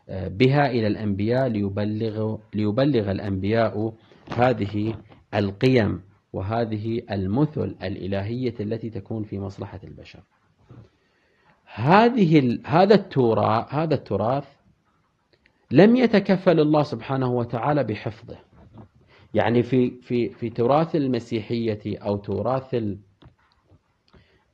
آه، 0.08 0.28
بها 0.28 0.70
إلى 0.70 0.86
الأنبياء 0.86 1.48
ليبلغ, 1.48 2.36
ليبلغ 2.54 3.10
الأنبياء 3.10 3.92
هذه 4.36 4.94
القيم. 5.34 6.02
وهذه 6.32 7.02
المثل 7.10 7.76
الإلهية 7.82 8.54
التي 8.60 8.90
تكون 8.90 9.24
في 9.24 9.38
مصلحة 9.38 9.80
البشر. 9.84 10.20
هذه 11.74 12.58
هذا 12.64 12.94
التراث 12.94 13.74
هذا 13.74 13.94
التراث 13.94 14.48
لم 15.70 15.96
يتكفل 15.96 16.60
الله 16.60 16.82
سبحانه 16.82 17.32
وتعالى 17.32 17.84
بحفظه. 17.84 18.38
يعني 19.34 19.62
في 19.62 19.90
في 19.90 20.28
في 20.28 20.50
تراث 20.50 20.96
المسيحية 20.96 21.98
أو 21.98 22.16
تراث 22.16 22.74
آه، 22.74 22.96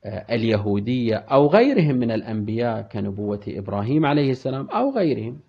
اليهودية 0.05 1.15
أو 1.15 1.47
غيرهم 1.47 1.95
من 1.95 2.11
الأنبياء 2.11 2.81
كنبوة 2.81 3.41
إبراهيم 3.47 4.05
عليه 4.05 4.31
السلام 4.31 4.69
أو 4.69 4.91
غيرهم. 4.91 5.39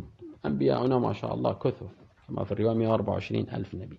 أنبياؤنا 0.46 0.98
ما 0.98 1.12
شاء 1.12 1.34
الله 1.34 1.52
كثر 1.52 1.88
كما 2.28 2.44
في 2.44 2.52
الرواية 2.52 2.76
124 2.76 3.48
ألف 3.48 3.74
نبي. 3.74 3.98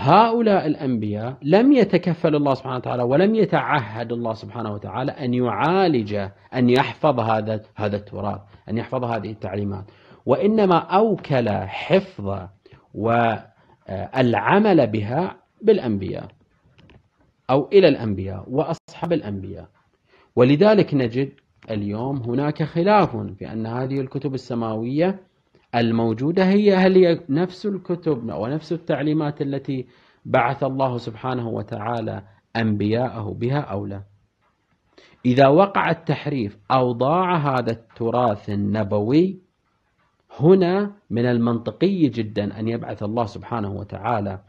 هؤلاء 0.00 0.66
الأنبياء 0.66 1.36
لم 1.42 1.72
يتكفل 1.72 2.34
الله 2.34 2.54
سبحانه 2.54 2.76
وتعالى 2.76 3.02
ولم 3.02 3.34
يتعهد 3.34 4.12
الله 4.12 4.34
سبحانه 4.34 4.72
وتعالى 4.72 5.12
أن 5.12 5.34
يعالج 5.34 6.28
أن 6.54 6.70
يحفظ 6.70 7.20
هذا 7.20 7.60
هذا 7.76 7.96
التراث 7.96 8.40
أن 8.68 8.78
يحفظ 8.78 9.04
هذه 9.04 9.30
التعليمات. 9.30 9.84
وإنما 10.26 10.78
أوكل 10.78 11.48
حفظ 11.48 12.38
والعمل 12.94 14.86
بها 14.86 15.36
بالأنبياء 15.62 16.28
أو 17.50 17.68
إلى 17.72 17.88
الأنبياء 17.88 18.44
وأصحاب 18.50 19.12
الأنبياء. 19.12 19.68
ولذلك 20.36 20.94
نجد 20.94 21.32
اليوم 21.70 22.16
هناك 22.16 22.62
خلاف 22.62 23.16
في 23.16 23.52
أن 23.52 23.66
هذه 23.66 24.00
الكتب 24.00 24.34
السماوية 24.34 25.20
الموجودة 25.74 26.44
هي 26.44 26.74
هل 26.74 26.96
هي 26.96 27.20
نفس 27.28 27.66
الكتب 27.66 28.32
ونفس 28.32 28.72
التعليمات 28.72 29.42
التي 29.42 29.86
بعث 30.24 30.64
الله 30.64 30.98
سبحانه 30.98 31.48
وتعالى 31.48 32.22
أنبياءه 32.56 33.32
بها 33.32 33.60
أو 33.60 33.86
لا؟ 33.86 34.02
إذا 35.26 35.48
وقع 35.48 35.90
التحريف 35.90 36.58
أو 36.70 36.92
ضاع 36.92 37.36
هذا 37.36 37.70
التراث 37.70 38.50
النبوي 38.50 39.40
هنا 40.38 40.92
من 41.10 41.26
المنطقي 41.26 42.08
جدا 42.08 42.60
أن 42.60 42.68
يبعث 42.68 43.02
الله 43.02 43.26
سبحانه 43.26 43.72
وتعالى 43.72 44.40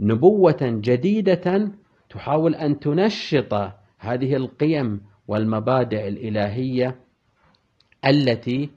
نبوة 0.00 0.58
جديدة 0.62 1.72
تحاول 2.10 2.54
أن 2.54 2.80
تنشط 2.80 3.54
هذه 3.98 4.36
القيم 4.36 5.00
والمبادئ 5.28 6.08
الإلهية 6.08 7.00
التي 8.06 8.70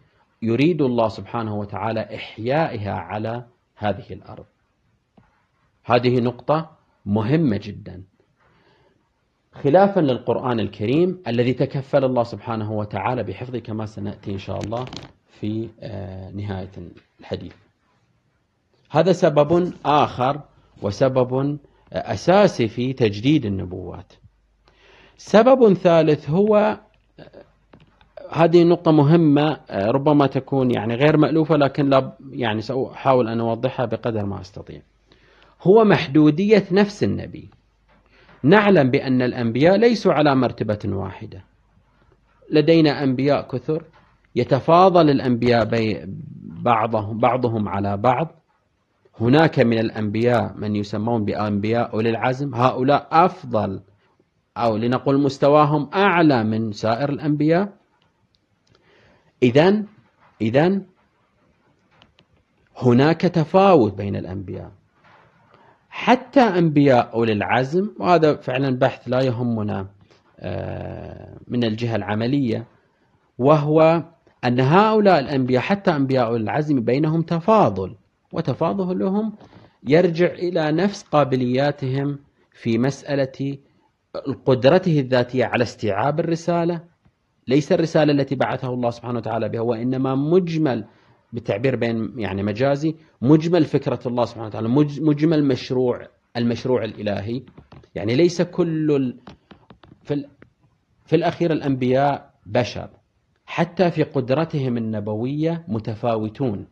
يريد 0.44 0.82
الله 0.82 1.08
سبحانه 1.08 1.56
وتعالى 1.56 2.16
إحيائها 2.16 2.92
على 2.92 3.46
هذه 3.76 4.14
الأرض. 4.14 4.46
هذه 5.84 6.20
نقطة 6.20 6.78
مهمة 7.06 7.60
جدا. 7.64 8.04
خلافا 9.54 10.00
للقرآن 10.00 10.60
الكريم 10.60 11.24
الذي 11.28 11.54
تكفل 11.54 12.04
الله 12.04 12.24
سبحانه 12.24 12.72
وتعالى 12.72 13.24
بحفظه 13.24 13.60
كما 13.60 13.86
سنأتي 13.86 14.32
إن 14.32 14.38
شاء 14.38 14.60
الله 14.60 14.86
في 15.40 15.70
آه، 15.80 16.32
نهاية 16.32 16.72
الحديث. 17.20 17.54
هذا 18.90 19.12
سبب 19.12 19.74
آخر 19.86 20.42
وسبب 20.82 21.60
أساسي 21.94 22.68
في 22.68 22.94
تجديد 22.94 23.46
النبوات. 23.46 24.14
سبب 25.18 25.74
ثالث 25.74 26.30
هو 26.30 26.80
هذه 28.32 28.64
نقطة 28.64 28.92
مهمة 28.92 29.58
ربما 29.72 30.28
تكون 30.28 30.72
يعني 30.72 30.96
غير 30.96 31.18
مألوفة 31.18 31.56
لكن 31.56 31.90
لا 31.90 32.18
يعني 32.32 32.62
سأحاول 32.62 33.28
أن 33.28 33.40
أوضحها 33.40 33.86
بقدر 33.86 34.26
ما 34.26 34.42
أستطيع. 34.42 34.82
هو 35.62 35.84
محدودية 35.84 36.64
نفس 36.72 37.04
النبي. 37.04 37.50
نعلم 38.44 38.90
بأن 38.90 39.22
الأنبياء 39.22 39.76
ليسوا 39.76 40.14
على 40.14 40.36
مرتبة 40.36 40.80
واحدة. 40.86 41.44
لدينا 42.52 43.04
أنبياء 43.04 43.48
كثر 43.48 43.84
يتفاضل 44.36 45.10
الأنبياء 45.10 45.68
بعضهم 46.64 47.18
بعضهم 47.18 47.70
على 47.70 47.98
بعض. 47.98 48.28
هناك 49.20 49.60
من 49.60 49.80
الأنبياء 49.80 50.54
من 50.58 50.76
يسمون 50.76 51.26
بأنبياء 51.26 51.94
أولي 51.94 52.10
العزم. 52.10 52.56
هؤلاء 52.56 53.08
أفضل 53.12 53.82
أو 54.58 54.78
لنقول 54.78 55.22
مستواهم 55.22 55.90
أعلى 55.94 56.44
من 56.44 56.72
سائر 56.72 57.10
الأنبياء. 57.10 57.83
إذا 59.44 59.84
إذا 60.42 60.82
هناك 62.78 63.22
تفاوت 63.22 63.94
بين 63.94 64.16
الأنبياء. 64.16 64.72
حتى 65.90 66.42
أنبياء 66.42 67.14
أولي 67.14 67.32
العزم 67.34 67.90
وهذا 68.00 68.36
فعلا 68.36 68.78
بحث 68.78 69.02
لا 69.08 69.22
يهمنا 69.22 69.88
آه، 70.40 71.38
من 71.48 71.64
الجهة 71.64 71.96
العملية 71.96 72.66
وهو 73.38 74.04
أن 74.44 74.60
هؤلاء 74.60 75.20
الأنبياء 75.20 75.62
حتى 75.62 75.92
أنبياء 75.92 76.26
أولي 76.26 76.44
العزم 76.44 76.80
بينهم 76.80 77.22
تفاضل 77.22 77.96
وتفاضلهم 78.32 79.34
يرجع 79.84 80.26
إلى 80.26 80.72
نفس 80.72 81.04
قابلياتهم 81.04 82.20
في 82.52 82.78
مسألة 82.78 83.58
قدرته 84.46 85.00
الذاتية 85.00 85.46
على 85.46 85.64
استيعاب 85.64 86.20
الرسالة 86.20 86.82
ليس 87.48 87.72
الرسالة 87.72 88.14
التي 88.14 88.36
بعثه 88.36 88.74
الله 88.74 88.90
سبحانه 88.90 89.18
وتعالى 89.18 89.50
بها 89.50 89.62
وإنما 89.62 90.16
مجمل 90.16 90.86
بالتعبير 91.34 91.76
بين 91.76 92.20
يعني 92.20 92.44
مجازي 92.44 92.96
مجمل 93.22 93.66
فكرة 93.66 94.00
الله 94.06 94.26
سبحانه 94.26 94.48
وتعالى 94.48 94.68
مجمل 95.02 95.44
مشروع 95.48 96.08
المشروع 96.38 96.84
الإلهي. 96.84 97.44
يعني 97.96 98.16
ليس 98.16 98.42
كل 98.42 98.92
ال... 98.92 99.18
في, 100.04 100.14
ال... 100.14 100.30
في 101.06 101.16
الأخير 101.16 101.52
الأنبياء 101.52 102.34
بشر 102.46 102.90
حتى 103.46 103.92
في 103.92 104.04
قدرتهم 104.04 104.78
النبوية 104.78 105.66
متفاوتون. 105.68 106.68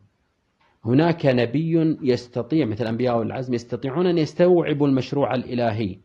هناك 0.84 1.26
نبي 1.26 1.98
يستطيع 2.02 2.66
مثل 2.66 2.86
أنبياء 2.86 3.22
العزم 3.22 3.54
يستطيعون 3.54 4.06
أن 4.06 4.18
يستوعبوا 4.18 4.88
المشروع 4.88 5.34
الإلهي 5.34 5.98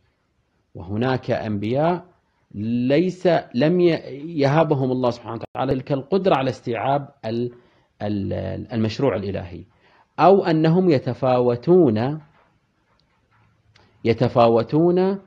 وهناك 0.76 1.32
أنبياء 1.32 2.06
ليس 2.60 3.28
لم 3.54 3.80
يهابهم 4.30 4.92
الله 4.92 5.10
سبحانه 5.10 5.34
وتعالى 5.36 5.74
تلك 5.74 5.92
القدرة 5.92 6.36
على 6.36 6.50
استيعاب 6.50 7.10
المشروع 8.74 9.16
الإلهي. 9.16 9.64
أو 10.20 10.46
أنهم 10.46 10.90
يتفاوتون 10.90 12.22
يتفاوتون 14.06 15.20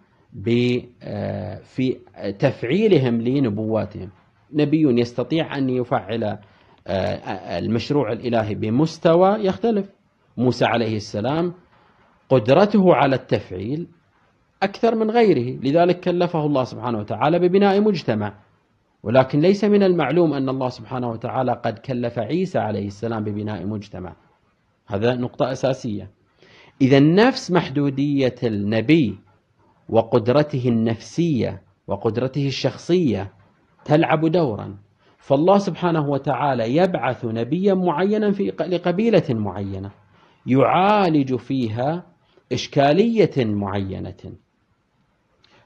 في 1.63 1.97
تفعيلهم 2.39 3.21
لنبواتهم. 3.21 4.11
نبي 4.53 5.01
يستطيع 5.01 5.59
أن 5.59 5.71
يفعل 5.71 6.39
آه، 6.87 7.59
المشروع 7.59 8.13
الإلهي 8.13 8.55
بمستوى 8.55 9.29
يختلف. 9.47 9.91
موسى 10.37 10.65
عليه 10.65 10.97
السلام 10.97 11.55
قدرته 12.29 12.95
على 12.95 13.17
التفعيل 13.17 13.87
أكثر 14.63 14.95
من 14.95 15.11
غيره. 15.11 15.61
لذلك 15.63 16.01
كلفه 16.01 16.47
الله 16.47 16.65
سبحانه 16.65 16.99
وتعالى 16.99 17.39
ببناء 17.39 17.81
مجتمع. 17.81 18.35
ولكن 19.03 19.41
ليس 19.41 19.65
من 19.65 19.83
المعلوم 19.83 20.33
أن 20.33 20.49
الله 20.49 20.69
سبحانه 20.69 21.11
وتعالى 21.11 21.53
قد 21.53 21.79
كلف 21.79 22.19
عيسى 22.19 22.59
عليه 22.59 22.87
السلام 22.87 23.25
ببناء 23.25 23.67
مجتمع. 23.67 24.17
هذا 24.87 25.15
نقطة 25.15 25.53
أساسية. 25.53 26.11
إذا 26.81 27.01
نفس 27.01 27.51
محدودية 27.51 28.35
النبي 28.43 29.19
وقدرته 29.89 30.69
النفسية 30.69 31.63
وقدرته 31.87 32.47
الشخصية 32.47 33.33
تلعب 33.85 34.27
دورا. 34.27 34.77
فالله 35.19 35.59
سبحانه 35.59 36.09
وتعالى 36.09 36.77
يبعث 36.77 37.25
نبيا 37.25 37.75
معينا 37.75 38.33
في 38.33 38.53
لقبيلة 38.61 39.27
معينة. 39.31 39.91
يعالج 40.47 41.35
فيها 41.35 42.07
إشكالية 42.53 43.45
معينة. 43.45 44.33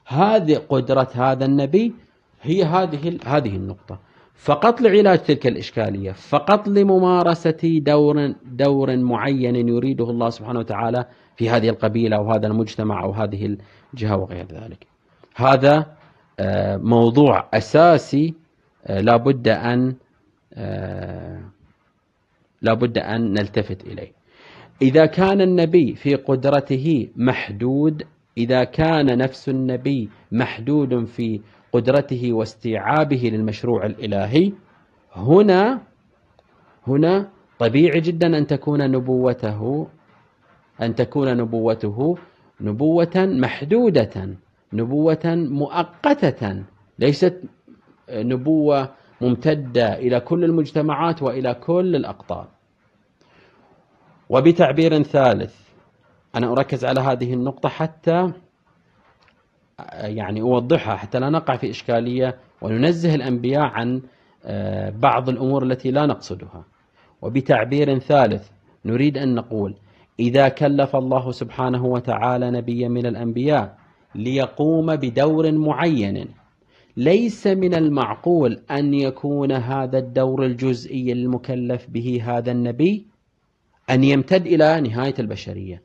هذه 0.05 0.55
قدرة 0.69 1.09
هذا 1.13 1.45
النبي 1.45 1.93
هي 2.41 2.63
هذه 2.63 3.17
هذه 3.25 3.55
النقطة. 3.55 3.99
فقط 4.35 4.81
لعلاج 4.81 5.19
تلك 5.19 5.47
الإشكالية 5.47 6.11
فقط 6.11 6.67
لممارسة 6.67 7.79
دور 7.85 8.33
دور 8.45 8.97
معين 8.97 9.55
يريده 9.55 10.09
الله 10.09 10.29
سبحانه 10.29 10.59
وتعالى 10.59 11.05
في 11.35 11.49
هذه 11.49 11.69
القبيلة 11.69 12.17
أو 12.17 12.31
هذا 12.31 12.47
المجتمع 12.47 13.03
أو 13.03 13.11
هذه 13.11 13.57
الجهة 13.93 14.17
وغير 14.17 14.45
ذلك. 14.51 14.87
هذا 15.35 15.85
آه، 16.39 16.77
موضوع 16.77 17.49
أساسي 17.53 18.33
آه، 18.85 19.01
لا 19.01 19.17
بد 19.17 19.47
أن 19.47 19.95
آه، 20.53 21.41
لا 22.61 22.73
بد 22.73 22.97
أن 22.97 23.33
نلتفت 23.33 23.83
إليه. 23.83 24.11
إذا 24.81 25.05
كان 25.05 25.41
النبي 25.41 25.95
في 25.95 26.15
قدرته 26.15 27.07
محدود 27.15 28.03
إذا 28.37 28.63
كان 28.63 29.17
نفس 29.17 29.49
النبي 29.49 30.09
محدود 30.31 31.05
في 31.05 31.41
قدرته 31.73 32.33
واستيعابه 32.33 33.29
للمشروع 33.33 33.85
الإلهي 33.85 34.51
هنا 35.15 35.81
هنا 36.87 37.29
طبيعي 37.59 38.01
جدا 38.01 38.37
أن 38.37 38.47
تكون 38.47 38.91
نبوته 38.91 39.87
أن 40.81 40.95
تكون 40.95 41.37
نبوته 41.37 42.17
نبوة 42.61 43.15
محدودة 43.15 44.29
نبوة 44.73 45.19
مؤقتة 45.25 46.63
ليست 46.99 47.41
نبوة 48.11 48.89
ممتدة 49.21 49.93
إلى 49.93 50.19
كل 50.19 50.43
المجتمعات 50.43 51.23
وإلى 51.23 51.53
كل 51.53 51.95
الأقطار 51.95 52.47
وبتعبير 54.29 55.03
ثالث 55.03 55.64
أنا 56.35 56.51
أركز 56.51 56.85
على 56.85 56.99
هذه 56.99 57.33
النقطة 57.33 57.69
حتى 57.69 58.31
يعني 59.93 60.41
أوضحها 60.41 60.95
حتى 60.95 61.19
لا 61.19 61.29
نقع 61.29 61.57
في 61.57 61.69
إشكالية 61.69 62.37
وننزه 62.61 63.15
الأنبياء 63.15 63.61
عن 63.61 64.01
آه، 64.45 64.89
بعض 64.89 65.29
الأمور 65.29 65.63
التي 65.63 65.91
لا 65.91 66.05
نقصدها. 66.05 66.65
وبتعبير 67.21 67.99
ثالث 67.99 68.49
نريد 68.85 69.17
أن 69.17 69.35
نقول 69.35 69.75
إذا 70.19 70.49
كلف 70.49 70.95
الله 70.95 71.31
سبحانه 71.31 71.85
وتعالى 71.85 72.51
نبيا 72.51 72.87
من 72.87 73.05
الأنبياء 73.05 73.77
ليقوم 74.15 74.95
بدور 74.95 75.51
معين 75.51 76.27
ليس 76.97 77.47
من 77.47 77.73
المعقول 77.73 78.59
أن 78.71 78.93
يكون 78.93 79.51
هذا 79.51 79.97
الدور 79.97 80.45
الجزئي 80.45 81.11
المكلف 81.11 81.89
به 81.89 82.21
هذا 82.23 82.51
النبي 82.51 83.05
أن 83.89 84.03
يمتد 84.03 84.45
إلى 84.45 84.81
نهاية 84.81 85.13
البشرية. 85.19 85.81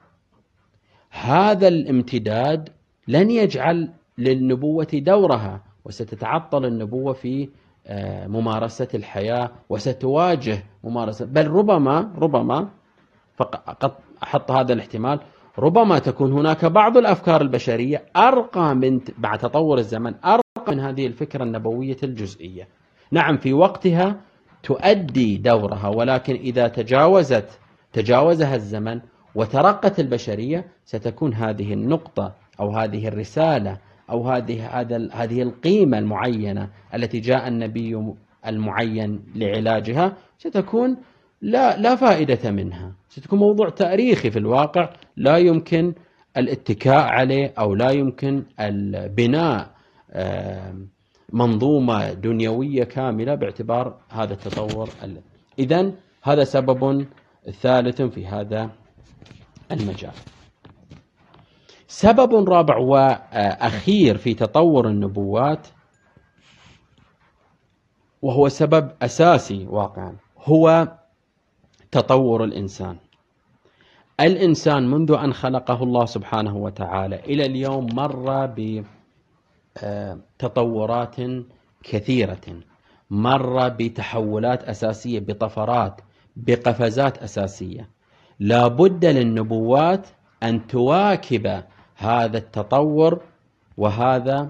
هذا 1.10 1.68
الامتداد 1.68 2.68
لن 3.08 3.30
يجعل 3.30 3.90
للنبوة 4.18 4.88
دورها 4.92 5.62
وستتعطل 5.84 6.64
النبوة 6.64 7.12
في 7.12 7.48
آه، 7.86 8.26
ممارسة 8.26 8.88
الحياة 8.94 9.50
وستواجه 9.68 10.62
ممارسة. 10.84 11.26
بل 11.26 11.46
ربما 11.46 12.12
ربما 12.18 12.68
فقط 13.36 14.00
أحط 14.22 14.50
هذا 14.50 14.72
الاحتمال 14.72 15.20
ربما 15.58 15.98
تكون 15.98 16.32
هناك 16.32 16.64
بعض 16.64 16.96
الأفكار 16.96 17.40
البشرية 17.40 18.04
أرقى 18.16 18.74
من 18.74 19.00
مع 19.18 19.36
تطور 19.36 19.78
الزمن 19.78 20.14
أرقى 20.24 20.74
من 20.74 20.80
هذه 20.80 21.06
الفكرة 21.06 21.44
النبوية 21.44 21.96
الجزئية. 22.02 22.68
نعم 23.12 23.36
في 23.36 23.52
وقتها 23.52 24.20
تؤدي 24.62 25.36
دورها 25.36 25.88
ولكن 25.88 26.34
إذا 26.34 26.68
تجاوزت 26.68 27.58
تجاوزها 27.92 28.54
الزمن 28.54 29.00
وترقت 29.34 30.00
البشرية 30.00 30.66
ستكون 30.84 31.34
هذه 31.34 31.72
النقطة 31.72 32.34
أو 32.60 32.70
هذه 32.70 33.08
الرسالة 33.08 33.78
أو 34.10 34.28
هذه 34.28 34.80
هذا 34.80 35.08
هذه 35.12 35.42
القيمة 35.42 35.98
المعينة 35.98 36.68
التي 36.94 37.20
جاء 37.20 37.48
النبي 37.48 38.14
المعين 38.46 39.22
لعلاجها 39.34 40.16
ستكون 40.38 40.96
لا 41.42 41.76
لا 41.76 41.96
فائدة 41.96 42.50
منها. 42.50 42.92
ستكون 43.08 43.38
موضوع 43.38 43.68
تاريخي 43.68 44.30
في 44.30 44.38
الواقع 44.38 44.90
لا 45.16 45.36
يمكن 45.36 45.94
الاتكاء 46.36 47.04
عليه 47.04 47.52
أو 47.58 47.74
لا 47.74 47.90
يمكن 47.90 48.42
البناء 48.60 49.70
منظومة 51.32 52.12
دنيوية 52.12 52.84
كاملة 52.84 53.34
باعتبار 53.34 53.96
هذا 54.08 54.32
التطور 54.32 54.88
إذا 55.58 55.92
هذا 56.22 56.44
سبب 56.44 57.06
ثالث 57.50 58.02
في 58.02 58.26
هذا 58.26 58.70
المجال. 59.72 60.12
سبب 61.88 62.48
رابع 62.48 62.76
وأخير 62.76 64.18
في 64.18 64.34
تطور 64.34 64.88
النبوات 64.88 65.66
وهو 68.22 68.48
سبب 68.48 68.90
أساسي 69.02 69.66
واقعا 69.66 70.16
هو 70.38 70.88
تطور 71.90 72.44
الإنسان. 72.44 72.96
الإنسان 74.20 74.90
منذ 74.90 75.12
أن 75.12 75.32
خلقه 75.32 75.82
الله 75.82 76.04
سبحانه 76.04 76.56
وتعالى 76.56 77.16
إلى 77.16 77.46
اليوم 77.46 77.86
مر 77.94 78.54
بتطورات 79.76 81.16
كثيرة. 81.82 82.60
مر 83.10 83.68
بتحولات 83.68 84.64
أساسية 84.64 85.20
بطفرات 85.20 86.00
بقفزات 86.36 87.18
أساسية. 87.18 87.88
لا 88.40 88.68
بد 88.68 89.04
للنبوات 89.04 90.08
أن 90.42 90.66
تواكب 90.66 91.62
هذا 91.96 92.38
التطور 92.38 93.20
وهذا 93.76 94.48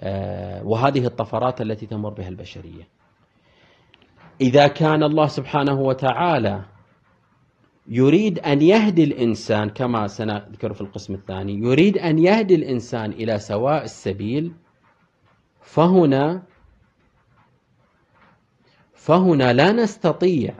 آه، 0.00 0.66
وهذه 0.66 1.06
الطفرات 1.06 1.60
التي 1.60 1.86
تمر 1.86 2.10
بها 2.10 2.28
البشرية. 2.28 2.88
إذا 4.40 4.68
كان 4.68 5.02
الله 5.02 5.26
سبحانه 5.26 5.80
وتعالى 5.80 6.64
يريد 7.88 8.38
أن 8.38 8.62
يهدي 8.62 9.04
الإنسان 9.04 9.70
كما 9.70 10.06
سنذكر 10.06 10.72
في 10.72 10.80
القسم 10.80 11.14
الثاني 11.14 11.54
يريد 11.54 11.98
أن 11.98 12.18
يهدي 12.18 12.54
الإنسان 12.54 13.10
إلى 13.10 13.38
سواء 13.38 13.84
السبيل 13.84 14.52
فهنا 15.60 16.42
فهنا 18.94 19.52
لا 19.52 19.72
نستطيع 19.72 20.54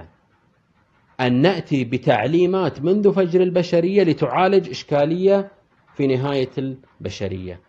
أن 1.21 1.41
نأتي 1.41 1.85
بتعليمات 1.85 2.83
منذ 2.83 3.13
فجر 3.13 3.41
البشرية 3.41 4.03
لتعالج 4.03 4.69
إشكالية 4.69 5.51
في 5.95 6.07
نهاية 6.07 6.51
البشرية. 6.59 7.61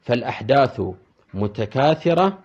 فالأحداث 0.00 0.82
متكاثرة 1.34 2.38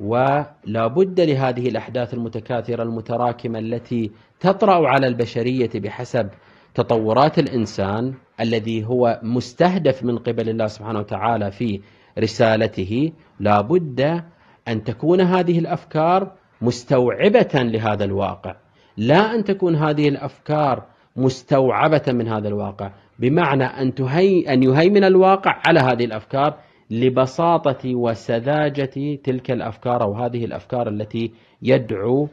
ولا 0.00 0.86
بد 0.86 1.20
لهذه 1.20 1.68
الأحداث 1.68 2.14
المتكاثرة 2.14 2.82
المتراكمة 2.82 3.58
التي 3.58 4.10
تطرأ 4.40 4.88
على 4.88 5.06
البشرية 5.06 5.70
بحسب 5.74 6.28
تطورات 6.74 7.38
الإنسان 7.38 8.14
الذي 8.40 8.84
هو 8.84 9.20
مستهدف 9.22 10.04
من 10.04 10.18
قبل 10.18 10.48
الله 10.48 10.66
سبحانه 10.66 10.98
وتعالى 10.98 11.50
في 11.50 11.80
رسالته. 12.18 13.12
لا 13.40 13.60
بد 13.60 14.22
أن 14.68 14.84
تكون 14.84 15.20
هذه 15.20 15.58
الأفكار 15.58 16.32
مستوعبة 16.62 17.50
لهذا 17.54 18.04
الواقع. 18.04 18.56
لا 18.98 19.34
أن 19.34 19.44
تكون 19.44 19.76
هذه 19.76 20.08
الأفكار 20.08 20.86
مستوعبة 21.16 22.02
من 22.08 22.28
هذا 22.28 22.48
الواقع 22.48 22.92
بمعنى 23.18 23.64
أن, 23.64 23.94
تهي 23.94 24.40
أن 24.52 24.62
يهيمن 24.62 25.04
الواقع 25.04 25.60
على 25.66 25.80
هذه 25.80 26.04
الأفكار 26.04 26.58
لبساطة 26.90 27.94
وسذاجة 27.94 29.16
تلك 29.24 29.50
الأفكار 29.50 30.02
أو 30.02 30.14
هذه 30.14 30.44
الأفكار 30.44 30.88
التي 30.88 31.32
يدعو 31.62 32.28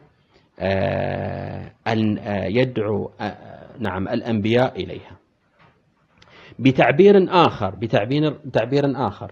آه، 0.59 1.71
أن 1.87 2.17
آه، 2.17 2.45
يدعو 2.45 3.11
آه، 3.21 3.67
نعم 3.79 4.07
الأنبياء 4.07 4.83
إليها. 4.83 5.17
بتعبير 6.59 7.25
آخر 7.29 7.75
بتعبير 7.75 8.31
تعبير 8.53 9.07
آخر. 9.07 9.31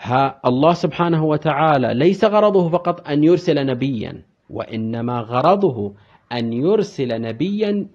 ها 0.00 0.40
الله 0.46 0.72
سبحانه 0.72 1.24
وتعالى 1.24 1.94
ليس 1.94 2.24
غرضه 2.24 2.68
فقط 2.68 3.08
أن 3.08 3.24
يرسل 3.24 3.66
نبيا 3.66 4.22
وإنما 4.50 5.20
غرضه 5.20 5.94
أن 6.32 6.52
يرسل 6.52 7.20
نبيا 7.20 7.86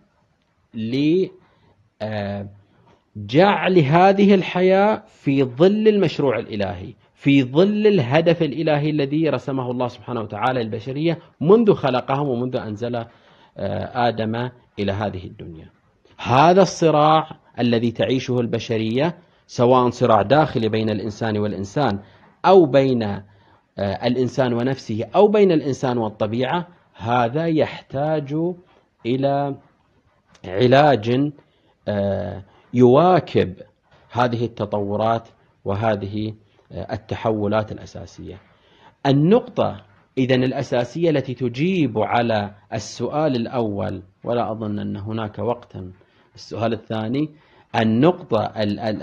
لجعل 0.73 1.39
هذه 3.79 4.35
الحياة 4.35 5.03
في 5.07 5.43
ظل 5.43 5.87
المشروع 5.87 6.39
الإلهي 6.39 6.93
في 7.19 7.43
ظل 7.43 7.87
الهدف 7.87 8.43
الإلهي 8.43 8.89
الذي 8.89 9.29
رسمه 9.29 9.71
الله 9.71 9.87
سبحانه 9.87 10.21
وتعالى 10.21 10.63
للبشرية 10.63 11.19
منذ 11.41 11.73
خلقهم 11.73 12.27
ومنذ 12.27 12.55
أنزل 12.55 12.95
آه، 12.95 13.07
آدم 14.07 14.49
إلى 14.79 14.91
هذه 14.91 15.25
الدنيا. 15.25 15.69
هذا 16.17 16.61
الصراع 16.61 17.29
الذي 17.59 17.91
تعيشه 17.91 18.39
البشرية 18.39 19.17
سواء 19.47 19.89
صراع 19.89 20.21
داخلي 20.21 20.69
بين 20.69 20.89
الإنسان 20.89 21.37
والإنسان 21.37 21.99
أو 22.45 22.65
بين 22.65 23.03
آه، 23.03 23.23
الإنسان 23.77 24.53
ونفسه 24.53 25.05
أو 25.15 25.27
بين 25.27 25.51
الإنسان 25.51 25.97
والطبيعة 25.97 26.67
هذا 26.99 27.47
يحتاج 27.47 28.35
إلى 29.05 29.55
علاج 30.45 31.31
آه، 31.87 32.43
يواكب 32.73 33.53
هذه 34.11 34.45
التطورات 34.45 35.27
وهذه 35.65 36.33
آه، 36.71 36.93
التحولات 36.93 37.71
الأساسية. 37.71 38.37
النقطة 39.05 39.81
إذا 40.17 40.35
الأساسية 40.35 41.09
التي 41.09 41.33
تجيب 41.33 41.97
على 41.97 42.55
السؤال 42.73 43.35
الأول 43.35 44.03
ولا 44.23 44.51
أظن 44.51 44.79
أن 44.79 44.97
هناك 44.97 45.39
وقتا. 45.39 45.91
السؤال 46.35 46.73
الثاني 46.73 47.29
النقطة 47.75 48.53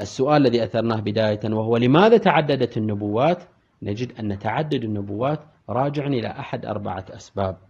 السؤال 0.03 0.47
الذي 0.47 0.65
أثرناه 0.65 1.01
بداية 1.01 1.41
وهو 1.45 1.77
لماذا 1.77 2.17
تعددت 2.17 2.77
النبوات؟ 2.77 3.43
نجد 3.83 4.13
أن 4.21 4.39
تعدد 4.39 4.85
النبوات 4.85 5.41
راجع 5.69 6.07
إلى 6.07 6.29
أحد 6.29 6.67
أربعة 6.67 7.05
أسباب. 7.11 7.66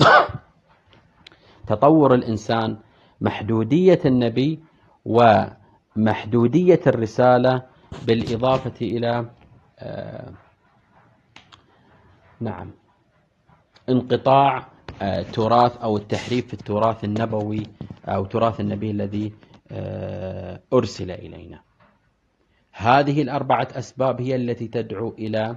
تطور 1.68 2.14
الإنسان 2.14 2.76
محدودية 3.20 4.00
النبي 4.04 4.60
ومحدودية 5.04 6.80
الرسالة 6.86 7.62
بالإضافة 8.06 8.86
إلى 8.86 9.30
آه 9.78 10.32
نعم 12.40 12.70
انقطاع 13.88 14.66
آه 15.02 15.22
تراث 15.22 15.76
أو 15.76 15.96
التحريف 15.96 16.46
في 16.46 16.54
التراث 16.54 17.04
النبوي 17.04 17.62
أو 18.06 18.24
تراث 18.24 18.60
النبي 18.60 18.90
الذي 18.90 19.32
آه 19.70 20.60
أرسل 20.72 21.10
إلينا. 21.10 21.60
هذه 22.72 23.22
الأربعة 23.22 23.68
أسباب 23.72 24.20
هي 24.20 24.36
التي 24.36 24.68
تدعو 24.68 25.14
إلى 25.18 25.56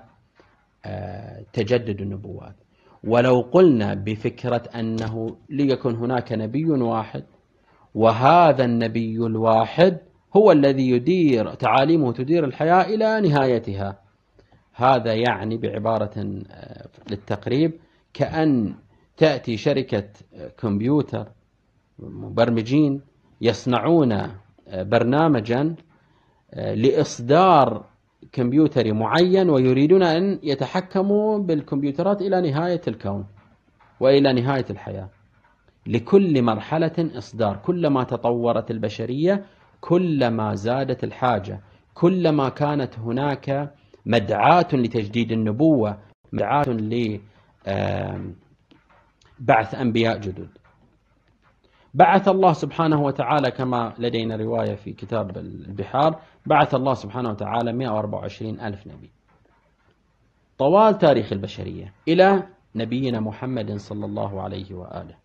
تجدد 1.54 2.02
النبوات. 2.02 2.56
ولو 3.04 3.42
قلنا 3.42 3.94
بفكرة 3.94 4.64
أنه 4.76 5.38
ليكن 5.50 5.96
هناك 5.96 6.32
نبي 6.34 6.66
واحد 6.66 7.24
وهذا 7.96 8.66
النبي 8.66 9.18
الواحد 9.18 9.98
هو 10.36 10.52
الذي 10.52 10.90
يدير 10.90 11.54
تعاليمه 11.54 12.14
تدير 12.14 12.46
الحياة 12.46 12.82
إلى 12.82 13.30
نهايتها. 13.30 14.00
هذا 14.74 15.14
يعني 15.14 15.58
بعبارة 15.58 16.44
آه، 16.52 16.88
للتقريب 17.12 17.72
كأن 18.14 18.76
تأتي 19.18 19.58
شركة 19.58 20.10
كمبيوتر 20.58 21.28
مبرمجين 22.00 23.02
يصنعون 23.42 24.12
آه، 24.12 24.34
برنامجا 24.84 25.76
آه، 26.54 26.74
لإصدار 26.74 27.86
كمبيوتري 28.32 28.92
معين 28.92 29.50
ويريدون 29.50 30.04
أن 30.04 30.40
يتحكموا 30.44 31.38
بالكمبيوترات 31.40 32.22
إلى 32.22 32.52
نهاية 32.52 32.82
الكون 32.88 33.26
وإلى 34.00 34.34
نهاية 34.34 34.66
الحياة. 34.70 35.10
لكل 35.88 36.42
مرحلة 36.42 37.10
إصدار 37.18 37.58
كلما 37.58 38.04
تطورت 38.04 38.72
البشرية 38.72 39.46
كلما 39.82 40.56
زادت 40.56 41.04
الحاجة 41.04 41.62
كلما 41.94 42.50
كانت 42.50 43.00
هناك 43.00 43.74
مدعاة 44.06 44.68
لتجديد 44.74 45.32
النبوة 45.32 45.98
مدعاة 46.34 46.66
لبعث 49.40 49.76
أنبياء 49.76 50.18
جدد. 50.18 50.50
بعث 51.94 52.28
الله 52.28 52.54
سبحانه 52.54 53.02
وتعالى 53.02 53.52
كما 53.52 53.94
لدينا 53.98 54.36
رواية 54.36 54.76
في 54.76 54.94
كتاب 54.94 55.38
البحار 55.38 56.22
بعث 56.46 56.76
الله 56.76 56.94
سبحانه 56.94 57.30
وتعالى 57.30 57.74
124 57.74 58.60
ألف 58.60 58.88
نبي. 58.88 59.12
طوال 60.58 60.98
تاريخ 60.98 61.34
البشرية 61.34 61.94
إلى 62.08 62.44
نبينا 62.76 63.20
محمد 63.20 63.76
صلى 63.76 64.06
الله 64.06 64.42
عليه 64.42 64.74
وآله. 64.74 65.16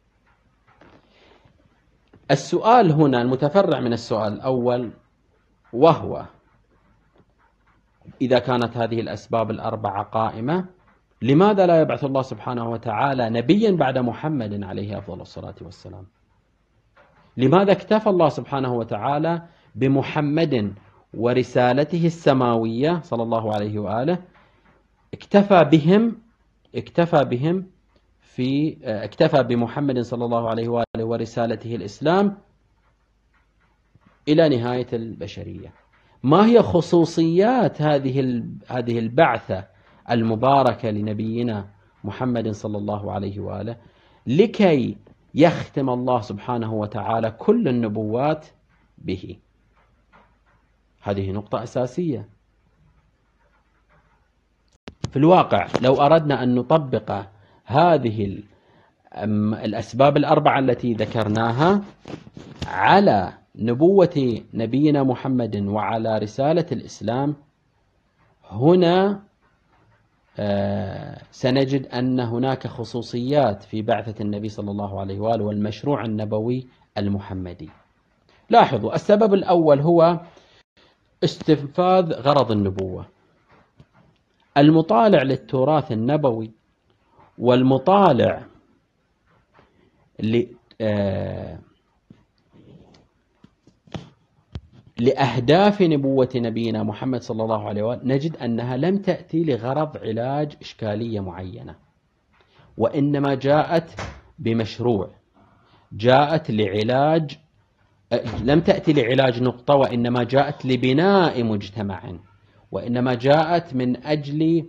السؤال 2.30 2.92
هنا 2.92 3.22
المتفرع 3.22 3.80
من 3.80 3.92
السؤال 3.92 4.32
الأول 4.32 4.92
وهو 5.72 6.26
إذا 8.20 8.38
كانت 8.38 8.76
هذه 8.76 9.00
الأسباب 9.00 9.50
الأربعة 9.50 10.02
قائمة 10.02 10.66
لماذا 11.22 11.66
لا 11.66 11.80
يبعث 11.80 12.04
الله 12.04 12.22
سبحانه 12.22 12.70
وتعالى 12.70 13.30
نبيا 13.30 13.70
بعد 13.70 13.98
محمد 13.98 14.62
عليه 14.62 14.98
أفضل 14.98 15.20
الصلاة 15.20 15.54
والسلام؟ 15.62 16.06
لماذا 17.36 17.72
اكتفى 17.72 18.10
الله 18.10 18.28
سبحانه 18.28 18.74
وتعالى 18.74 19.42
بمحمد 19.74 20.74
ورسالته 21.14 22.06
السماوية 22.06 23.00
صلى 23.00 23.22
الله 23.22 23.54
عليه 23.54 23.78
وآله؟ 23.78 24.18
اكتفى 25.14 25.64
بهم 25.64 26.16
اكتفى 26.74 27.24
بهم 27.24 27.66
في 28.20 28.76
اكتفى 28.84 29.42
بمحمد 29.42 30.00
صلى 30.00 30.24
الله 30.24 30.50
عليه 30.50 30.68
وآله 30.68 31.04
ورسالته 31.04 31.74
الإسلام 31.74 32.36
إلى 34.28 34.48
نهاية 34.48 34.86
البشرية. 34.92 35.72
ما 36.22 36.46
هي 36.46 36.62
خصوصيات 36.62 37.82
هذه 37.82 38.44
هذه 38.68 38.98
البعثة 38.98 39.64
المباركة 40.10 40.90
لنبينا 40.90 41.68
محمد 42.04 42.50
صلى 42.50 42.78
الله 42.78 43.12
عليه 43.12 43.40
وآله؟ 43.40 43.76
لكي 44.26 44.96
يختم 45.34 45.90
الله 45.90 46.20
سبحانه 46.20 46.74
وتعالى 46.74 47.30
كل 47.30 47.68
النبوات 47.68 48.46
به. 48.98 49.36
هذه 51.02 51.30
نقطة 51.30 51.62
أساسية. 51.62 52.28
في 55.10 55.16
الواقع 55.18 55.66
لو 55.82 55.94
أردنا 55.94 56.42
أن 56.42 56.54
نطبق 56.54 57.24
هذه 57.64 58.42
الأسباب 59.64 60.16
الأربعة 60.16 60.58
التي 60.58 60.92
ذكرناها 60.94 61.82
على 62.66 63.32
نبوة 63.56 64.42
نبينا 64.54 65.02
محمد 65.02 65.56
وعلى 65.56 66.18
رسالة 66.18 66.66
الإسلام 66.72 67.34
هنا 68.50 69.22
سنجد 71.30 71.86
أن 71.86 72.20
هناك 72.20 72.66
خصوصيات 72.66 73.62
في 73.62 73.82
بعثة 73.82 74.22
النبي 74.22 74.48
صلى 74.48 74.70
الله 74.70 75.00
عليه 75.00 75.20
وآله 75.20 75.44
والمشروع 75.44 76.04
النبوي 76.04 76.66
المحمدي. 76.98 77.70
لاحظوا 78.50 78.94
السبب 78.94 79.34
الأول 79.34 79.80
هو 79.80 80.20
استنفاذ 81.24 82.12
غرض 82.12 82.52
النبوة. 82.52 83.06
المطالع 84.56 85.22
للتراث 85.22 85.92
النبوي 85.92 86.50
والمطالع 87.38 88.42
آه، 90.80 91.58
لأهداف 95.02 95.82
نبوة 95.82 96.28
نبينا 96.36 96.82
محمد 96.82 97.22
صلى 97.22 97.42
الله 97.42 97.68
عليه 97.68 97.82
وسلم 97.82 98.12
نجد 98.12 98.36
أنها 98.36 98.76
لم 98.76 98.98
تأتي 98.98 99.44
لغرض 99.44 99.96
علاج 99.96 100.56
إشكالية 100.60 101.20
معينة 101.20 101.74
وإنما 102.76 103.34
جاءت 103.34 104.00
بمشروع 104.38 105.10
جاءت 105.92 106.50
لعلاج 106.50 107.38
لم 108.42 108.60
تأتي 108.60 108.92
لعلاج 108.92 109.42
نقطة 109.42 109.74
وإنما 109.74 110.24
جاءت 110.24 110.66
لبناء 110.66 111.44
مجتمع 111.44 112.12
وإنما 112.72 113.14
جاءت 113.14 113.74
من 113.74 114.06
أجل 114.06 114.66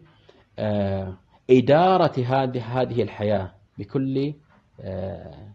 آه، 0.60 1.14
إدارة 1.50 2.20
هذه 2.58 3.02
الحياة 3.02 3.52
بكل 3.78 4.34
آه، 4.82 5.54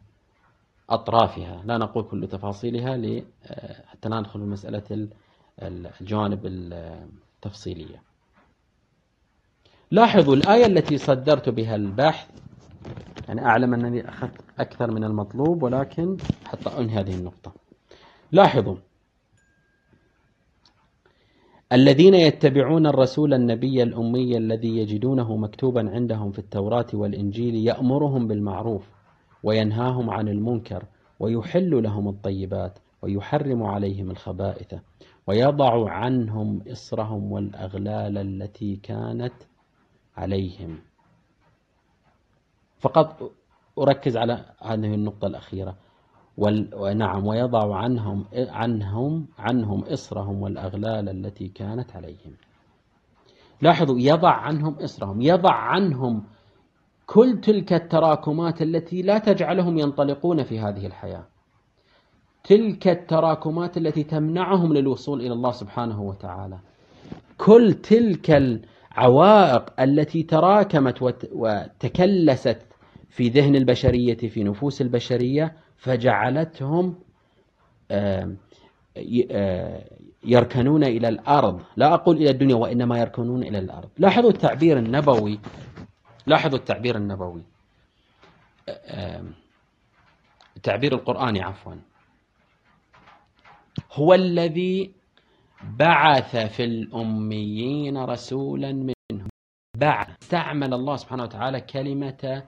أطرافها. 0.90 1.62
لا 1.64 1.78
نقول 1.78 2.04
كل 2.04 2.28
تفاصيلها 2.28 2.96
آه، 3.46 3.86
حتى 3.86 4.08
لا 4.08 4.20
ندخل 4.20 4.40
في 4.40 4.46
مسألة 4.46 5.08
الجوانب 6.00 6.40
التفصيلية. 6.46 8.02
لاحظوا 9.90 10.34
الآية 10.36 10.66
التي 10.66 10.98
صدرت 10.98 11.48
بها 11.48 11.76
البحث. 11.76 12.28
يعني 13.28 13.44
أعلم 13.44 13.74
أنني 13.74 14.08
أخذت 14.08 14.40
أكثر 14.58 14.90
من 14.90 15.04
المطلوب 15.04 15.62
ولكن 15.62 16.16
حتى 16.44 16.78
أنهي 16.78 17.00
هذه 17.00 17.14
النقطة. 17.14 17.52
لاحظوا. 18.32 18.76
الذين 21.72 22.14
يتبعون 22.14 22.86
الرسول 22.86 23.34
النبي 23.34 23.82
الأمي 23.82 24.36
الذي 24.36 24.78
يجدونه 24.78 25.36
مكتوبا 25.36 25.90
عندهم 25.90 26.32
في 26.32 26.38
التوراة 26.38 26.86
والإنجيل 26.92 27.54
يأمرهم 27.54 28.28
بالمعروف. 28.28 28.97
وينهاهم 29.42 30.10
عن 30.10 30.28
المنكر 30.28 30.84
ويحل 31.20 31.82
لهم 31.82 32.08
الطيبات 32.08 32.78
ويحرم 33.02 33.62
عليهم 33.62 34.10
الخبائث 34.10 34.74
ويضع 35.26 35.90
عنهم 35.90 36.62
إصرهم 36.72 37.32
والأغلال 37.32 38.18
التي 38.18 38.76
كانت 38.76 39.34
عليهم. 40.16 40.78
فقط 42.78 43.32
أركز 43.78 44.16
على 44.16 44.44
هذه 44.62 44.94
النقطة 44.94 45.26
الأخيرة. 45.26 45.76
ونعم 46.76 47.26
ويضع 47.26 47.76
عنهم 47.76 48.24
عنهم 48.34 49.26
عنهم 49.38 49.84
إصرهم 49.84 50.42
والأغلال 50.42 51.08
التي 51.08 51.48
كانت 51.48 51.96
عليهم. 51.96 52.36
لاحظوا 53.62 53.96
يضع 53.98 54.30
عنهم 54.30 54.74
إصرهم 54.74 55.20
يضع 55.20 55.54
عنهم 55.54 56.24
كل 57.14 57.40
تلك 57.40 57.72
التراكمات 57.72 58.62
التي 58.62 59.02
لا 59.02 59.18
تجعلهم 59.18 59.78
ينطلقون 59.78 60.42
في 60.42 60.60
هذه 60.60 60.86
الحياة. 60.86 61.24
تلك 62.44 62.88
التراكمات 62.88 63.76
التي 63.76 64.02
تمنعهم 64.02 64.72
للوصول 64.72 65.20
إلى 65.20 65.32
الله 65.32 65.50
سبحانه 65.52 66.02
وتعالى. 66.02 66.58
كل 67.38 67.72
تلك 67.72 68.30
العوائق 68.30 69.80
التي 69.80 70.22
تراكمت 70.22 70.98
وتكلست 71.32 72.58
في 73.08 73.28
ذهن 73.28 73.56
البشرية 73.56 74.16
في 74.16 74.44
نفوس 74.44 74.80
البشرية 74.80 75.56
فجعلتهم 75.76 76.94
يركنون 80.24 80.84
إلى 80.84 81.08
الأرض. 81.08 81.60
لا 81.76 81.94
أقول 81.94 82.16
إلى 82.16 82.30
الدنيا 82.30 82.54
وإنما 82.54 82.98
يركنون 82.98 83.42
إلى 83.42 83.58
الأرض. 83.58 83.88
لاحظوا 83.98 84.30
التعبير 84.30 84.78
النبوي 84.78 85.38
لاحظوا 86.28 86.58
التعبير 86.58 86.96
النبوي. 86.96 87.42
التعبير 90.56 90.92
القرآني 90.92 91.42
عفوا. 91.42 91.74
هو 93.92 94.14
الذي 94.14 94.92
بعث 95.62 96.36
في 96.36 96.64
الأميين 96.64 97.98
رسولا 97.98 98.72
منهم. 98.72 99.28
بعث 99.76 100.08
استعمل 100.22 100.74
الله 100.74 100.96
سبحانه 100.96 101.22
وتعالى 101.22 101.60
كلمة 101.60 102.42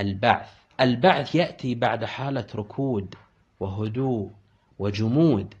البعث. 0.00 0.58
البعث 0.80 1.34
يأتي 1.34 1.74
بعد 1.74 2.04
حالة 2.04 2.46
ركود 2.54 3.14
وهدوء 3.60 4.30
وجمود 4.78 5.54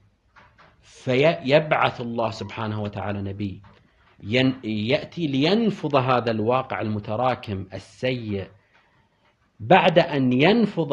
فيبعث 0.82 2.00
الله 2.00 2.30
سبحانه 2.30 2.82
وتعالى 2.82 3.22
نبي. 3.22 3.62
يأتي 4.64 5.26
لينفض 5.26 5.96
هذا 5.96 6.30
الواقع 6.30 6.80
المتراكم 6.80 7.66
السيء 7.74 8.46
بعد 9.60 9.98
أن 9.98 10.32
ينفض 10.32 10.92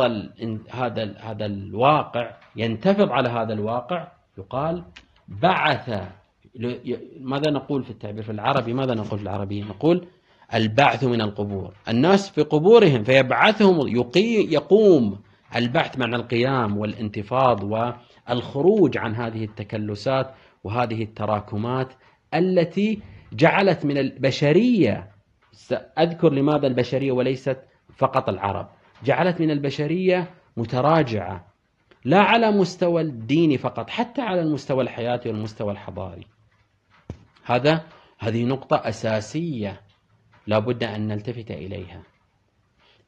هذا 0.70 1.16
هذا 1.20 1.46
الواقع 1.46 2.32
ينتفض 2.56 3.12
على 3.12 3.30
هذا 3.30 3.54
الواقع 3.54 4.08
يقال 4.38 4.84
بعث 5.28 5.90
ماذا 7.20 7.52
نقول 7.52 7.84
في 7.84 7.90
التعبير 7.90 8.24
في 8.24 8.32
العربي؟ 8.32 8.74
ماذا 8.74 8.94
نقول 8.94 9.18
في 9.20 9.24
العربية 9.24 9.64
نقول 9.64 10.08
البعث 10.54 11.04
من 11.04 11.22
القبور. 11.22 11.74
الناس 11.90 12.30
في 12.30 12.42
قبورهم 12.42 13.04
فيبعثهم 13.04 13.88
يقوم 14.52 15.20
البعث 15.56 15.98
معنى 15.98 16.16
القيام 16.16 16.78
والانتفاض 16.78 17.64
والخروج 17.64 18.98
عن 18.98 19.16
هذه 19.16 19.44
التكلسات 19.44 20.34
وهذه 20.64 21.04
التراكمات 21.04 21.94
التي 22.34 23.00
جعلت 23.34 23.86
من 23.86 23.98
البشرية 23.98 25.12
أذكر 26.00 26.34
لماذا 26.34 26.68
البشرية 26.68 27.12
وليست 27.12 27.58
فقط 27.98 28.30
العرب 28.30 28.70
جعلت 29.04 29.42
من 29.42 29.52
البشرية 29.52 30.30
متراجعة 30.58 31.52
لا 32.06 32.20
على 32.20 32.52
مستوى 32.52 33.02
الديني 33.02 33.58
فقط 33.58 33.90
حتى 33.90 34.22
على 34.22 34.42
المستوى 34.42 34.84
الحياتي 34.84 35.30
والمستوى 35.30 35.72
الحضاري. 35.72 36.28
هذا 37.46 37.86
هذه 38.20 38.44
نقطة 38.44 38.76
أساسية 38.76 39.82
لا 40.48 40.60
بد 40.60 40.84
أن 40.84 41.08
نلتفت 41.08 41.52
إليها. 41.52 42.04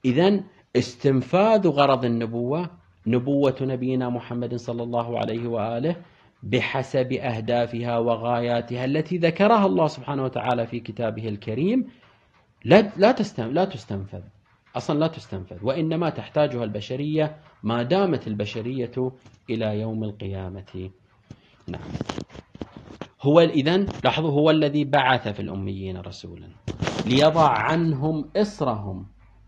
إذا 0.05 0.43
استنفاذ 0.75 1.67
غرض 1.67 2.05
النبوة 2.05 2.69
نبوة 3.07 3.55
نبينا 3.62 4.09
محمد 4.09 4.55
صلى 4.55 4.83
الله 4.83 5.19
عليه 5.19 5.47
وآله 5.47 5.95
بحسب 6.43 7.13
أهدافها 7.13 7.97
وغاياتها 7.97 8.86
التي 8.86 9.17
ذكرها 9.17 9.65
الله 9.65 9.88
سبحانه 9.88 10.23
وتعالى 10.23 10.67
في 10.67 10.79
كتابه 10.79 11.27
الكريم 11.27 11.88
لا 12.65 12.82
لا 12.97 13.15
لا 13.38 13.65
تستنفذ. 13.65 14.21
أصلا 14.75 14.99
لا 14.99 15.08
تستنفذ. 15.08 15.58
وإنما 15.62 16.10
تحتاجها 16.10 16.63
البشرية 16.63 17.36
ما 17.63 17.84
دامت 17.84 18.27
البشرية 18.27 19.12
إلى 19.49 19.79
يوم 19.79 20.03
القيامة. 20.03 20.89
نعم. 21.67 21.82
هو 23.21 23.39
إذن 23.39 23.88
لاحظوا 24.03 24.32
هو 24.32 24.49
الذي 24.49 24.84
بعث 24.84 25.27
في 25.27 25.39
الأميين 25.39 25.97
رسولا 25.97 26.47
ليضع 27.06 27.49
عنهم 27.49 28.29
إصرهم 28.38 29.06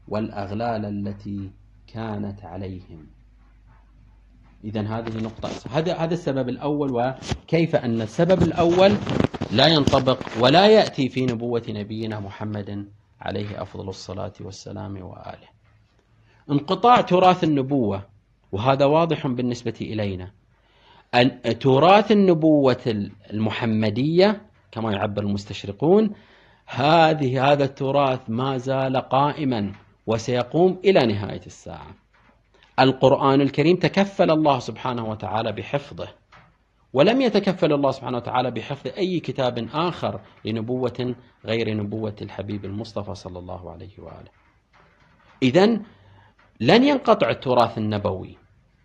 والأغلال 0.08 0.86
التي 0.86 1.51
كانت 1.88 2.45
عليهم. 2.45 3.14
إذا 4.65 4.82
هذه 4.82 5.17
نقطة. 5.17 5.49
هذا 5.71 5.95
هذا 5.95 6.13
السبب 6.13 6.49
الأول 6.49 6.91
وكيف 6.91 7.75
أن 7.75 8.01
السبب 8.01 8.43
الأول 8.43 8.91
لا 9.51 9.67
ينطبق 9.67 10.19
ولا 10.39 10.67
يأتي 10.67 11.10
في 11.10 11.25
نبوة 11.25 11.63
نبينا 11.69 12.19
محمد 12.19 12.89
عليه 13.21 13.62
أفضل 13.62 13.89
الصلاة 13.89 14.34
والسلام 14.39 15.01
وآله. 15.01 15.47
انقطاع 16.51 17.01
تراث 17.01 17.43
النبوة 17.43 18.04
وهذا 18.51 18.86
واضح 18.86 19.28
بالنسبة 19.28 19.75
إلينا. 19.82 20.32
أن 21.15 21.60
تراث 21.60 22.12
النبوة 22.12 23.10
المحمدية 23.34 24.41
كما 24.71 24.91
يعبر 24.91 25.21
المستشرقون 25.21 26.12
هذه 26.65 27.51
هذا 27.51 27.63
التراث 27.63 28.19
ما 28.28 28.58
زال 28.58 28.97
قائما 28.97 29.71
وسيقوم 30.08 30.80
إلى 30.86 31.06
نهاية 31.06 31.45
الساعة. 31.45 32.04
القرآن 32.79 33.41
الكريم 33.41 33.75
تكفل 33.75 34.31
الله 34.31 34.59
سبحانه 34.59 35.09
وتعالى 35.09 35.51
بحفظه 35.51 36.07
ولم 36.93 37.21
يتكفل 37.21 37.73
الله 37.73 37.91
سبحانه 37.91 38.17
وتعالى 38.17 38.51
بحفظ 38.51 38.91
أي 38.97 39.19
كتاب 39.19 39.67
آخر 39.73 40.19
لنبوة 40.45 41.15
غير 41.45 41.77
نبوة 41.77 42.15
الحبيب 42.21 42.65
المصطفى 42.65 43.15
صلى 43.15 43.39
الله 43.39 43.71
عليه 43.71 43.99
وآله. 43.99 44.31
إذا 45.43 45.65
لن 46.61 46.83
ينقطع 46.83 47.29
التراث 47.29 47.77
النبوي 47.77 48.38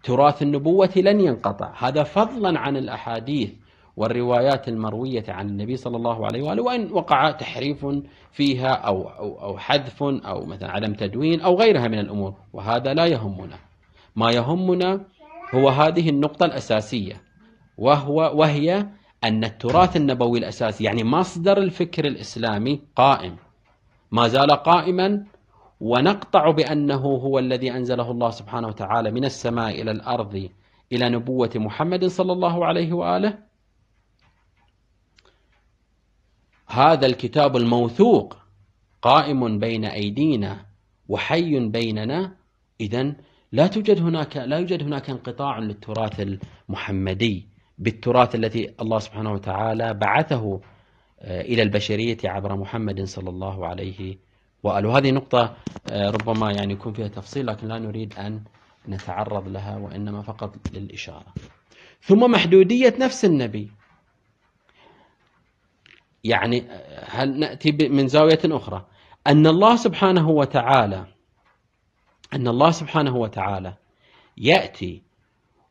تراث 0.03 0.43
النبوة 0.43 0.93
لن 0.97 1.21
ينقطع. 1.21 1.73
هذا 1.79 2.03
فضلا 2.03 2.59
عن 2.59 2.77
الأحاديث 2.77 3.51
والروايات 3.97 4.69
المروية 4.69 5.25
عن 5.29 5.49
النبي 5.49 5.77
صلى 5.77 5.97
الله 5.97 6.27
عليه 6.27 6.43
وآله 6.43 6.63
وإن 6.63 6.93
وقع 6.93 7.31
تحريف 7.31 7.87
فيها 8.33 8.73
أو, 8.73 9.09
أو, 9.09 9.43
أو 9.43 9.59
حذف 9.59 10.03
أو 10.03 10.47
مثلا 10.47 10.71
عدم 10.71 10.93
تدوين 10.95 11.41
أو 11.41 11.55
غيرها 11.55 11.89
من 11.89 11.99
الأمور 11.99 12.35
وهذا 12.53 12.95
لا 12.95 13.07
يهمنا. 13.07 13.70
ما 14.17 14.31
يهمنا 14.31 15.05
هو 15.55 15.69
هذه 15.69 16.09
النقطة 16.09 16.47
الأساسية 16.47 17.23
وهو 17.79 18.33
وهي 18.35 18.87
أن 19.25 19.45
التراث 19.45 19.97
النبوي 19.97 20.39
الأساسي 20.39 20.85
يعني 20.85 21.05
مصدر 21.05 21.59
الفكر 21.59 22.05
الإسلامي 22.05 22.81
قائم. 22.97 23.37
ما 24.11 24.29
زال 24.29 24.51
قائما 24.51 25.25
ونقطع 25.81 26.51
بأنه 26.51 26.97
هو 26.97 27.39
الذي 27.39 27.73
أنزله 27.73 28.11
الله 28.11 28.31
سبحانه 28.31 28.69
وتعالى 28.69 29.11
من 29.11 29.25
السماء 29.25 29.83
إلى 29.83 29.91
الأرض 29.91 30.49
إلى 30.93 31.09
نبوة 31.09 31.51
محمد 31.55 32.05
صلى 32.05 32.33
الله 32.33 32.67
عليه 32.67 32.93
وآله. 32.93 33.39
هذا 36.67 37.07
الكتاب 37.07 37.57
الموثوق 37.57 38.37
قائم 39.03 39.59
بين 39.59 39.85
أيدينا 39.85 40.67
وحي 41.09 41.69
بيننا 41.69 42.37
إذا 42.81 43.15
لا 43.53 43.67
توجد 43.67 44.01
هناك 44.01 44.37
لا 44.37 44.59
يوجد 44.59 44.83
هناك 44.83 45.11
انقطاع 45.11 45.59
للتراث 45.59 46.39
المحمدي 46.69 47.49
بالتراث 47.79 48.35
الذي 48.35 48.75
الله 48.81 48.99
سبحانه 48.99 49.33
وتعالى 49.33 49.95
بعثه 49.95 50.61
آه، 51.21 51.41
إلى 51.41 51.63
البشرية 51.63 52.17
عبر 52.25 52.57
محمد 52.57 53.05
صلى 53.05 53.31
الله 53.31 53.67
عليه 53.67 54.19
وآله. 54.63 54.89
وهذه 54.89 55.11
نقطة 55.11 55.57
آه، 55.91 56.11
ربما 56.11 56.53
يعني 56.53 56.73
يكون 56.73 56.93
فيها 56.93 57.09
تفصيل 57.09 57.47
لكن 57.47 57.69
لا 57.69 57.79
نريد 57.79 58.15
أن 58.19 58.45
نتعرض 58.89 59.49
لها 59.49 59.77
وإنما 59.77 60.23
فقط 60.23 60.57
للإشارة. 60.73 61.35
ثم 62.01 62.31
محدودية 62.31 62.95
نفس 63.01 63.25
النبي. 63.25 63.71
يعني 66.25 66.71
آه، 66.71 67.05
هل 67.11 67.39
نأتي 67.39 67.89
من 67.89 68.09
زاوية 68.09 68.41
أخرى؟ 68.45 68.87
أن 69.27 69.47
الله 69.47 69.77
سبحانه 69.77 70.29
وتعالى 70.31 71.07
أن 72.35 72.49
الله 72.49 72.71
سبحانه 72.71 73.17
وتعالى 73.17 73.75
يأتي 74.37 75.03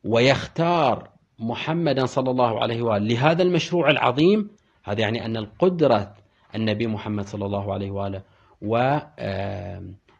ويختار 0.03 1.09
محمدا 1.39 2.05
صلى 2.05 2.31
الله 2.31 2.61
عليه 2.61 2.81
وآله 2.81 3.05
لهذا 3.05 3.43
المشروع 3.43 3.89
العظيم. 3.89 4.49
هذا 4.83 5.01
يعني 5.01 5.25
أن 5.25 5.37
القدرة 5.37 6.15
النبي 6.55 6.87
محمد 6.87 7.25
صلى 7.25 7.45
الله 7.45 7.73
عليه 7.73 7.91
وآله 7.91 8.23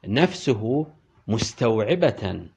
ونفسه 0.06 0.88
مستوعبة 1.28 2.50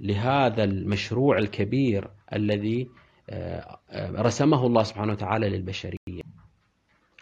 لهذا 0.00 0.64
المشروع 0.64 1.38
الكبير 1.38 2.10
الذي 2.32 2.88
آه، 3.30 3.78
رسمه 4.00 4.66
الله 4.66 4.82
سبحانه 4.82 5.12
وتعالى 5.12 5.48
للبشرية. 5.48 6.22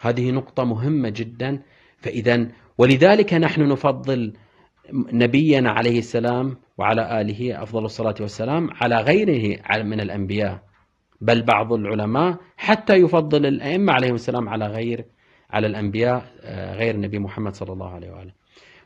هذه 0.01 0.31
نقطة 0.31 0.63
مهمة 0.63 1.09
جدا. 1.09 1.63
فإذا 1.97 2.47
ولذلك 2.77 3.33
نحن 3.33 3.71
نفضل 3.71 4.33
نبينا 4.93 5.71
عليه 5.71 5.99
السلام 5.99 6.57
وعلى 6.77 7.21
آله 7.21 7.63
أفضل 7.63 7.85
الصلاة 7.85 8.15
والسلام 8.21 8.69
على 8.81 8.95
غيره 9.01 9.59
من 9.83 9.99
الأنبياء. 9.99 10.59
بل 11.21 11.41
بعض 11.41 11.73
العلماء 11.73 12.37
حتى 12.57 12.95
يفضل 12.95 13.45
الأئمة 13.45 13.93
عليهم 13.93 14.15
السلام 14.15 14.49
على 14.49 14.67
غير 14.67 15.05
على 15.49 15.67
الأنبياء 15.67 16.25
آه، 16.41 16.75
غير 16.75 16.95
النبي 16.95 17.19
محمد 17.19 17.55
صلى 17.55 17.73
الله 17.73 17.89
عليه 17.89 18.11
وآله. 18.11 18.31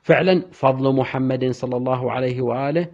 فعلا 0.01 0.45
فضل 0.51 0.95
محمد 0.95 1.51
صلى 1.51 1.77
الله 1.77 2.11
عليه 2.11 2.41
وآله 2.41 2.87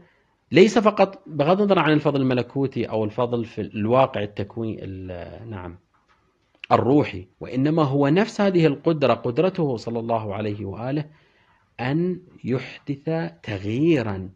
ليس 0.51 0.79
فقط 0.79 1.23
بغض 1.27 1.61
النظر 1.61 1.79
عن 1.79 1.93
الفضل 1.93 2.21
الملكوتي 2.21 2.85
أو 2.85 3.03
الفضل 3.03 3.45
في 3.45 3.61
الواقع 3.61 4.23
التكوين 4.23 5.07
نعم 5.49 5.79
الروحي 6.71 7.27
وإنما 7.39 7.83
هو 7.83 8.07
نفس 8.07 8.41
هذه 8.41 8.65
القدرة 8.65 9.13
قدرته 9.13 9.77
صلى 9.77 9.99
الله 9.99 10.35
عليه 10.35 10.65
وآله 10.65 11.05
أن 11.79 12.21
يحدث 12.43 13.31
تغييرا 13.43 14.29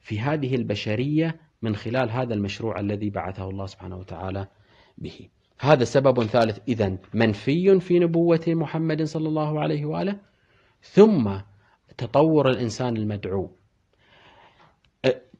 في 0.00 0.20
هذه 0.20 0.54
البشرية 0.54 1.40
من 1.62 1.76
خلال 1.76 2.10
هذا 2.10 2.34
المشروع 2.34 2.80
الذي 2.80 3.10
بعثه 3.10 3.50
الله 3.50 3.66
سبحانه 3.66 3.96
وتعالى 3.96 4.46
به. 4.98 5.28
هذا 5.60 5.84
سبب 5.84 6.24
ثالث 6.24 6.58
إذا 6.68 6.96
منفي 7.14 7.80
في 7.80 7.98
نبوة 7.98 8.44
محمد 8.48 9.02
صلى 9.02 9.28
الله 9.28 9.60
عليه 9.60 9.84
وآله. 9.84 10.16
ثم 10.82 11.36
تطور 11.98 12.50
الإنسان 12.50 12.96
المدعو. 12.96 13.50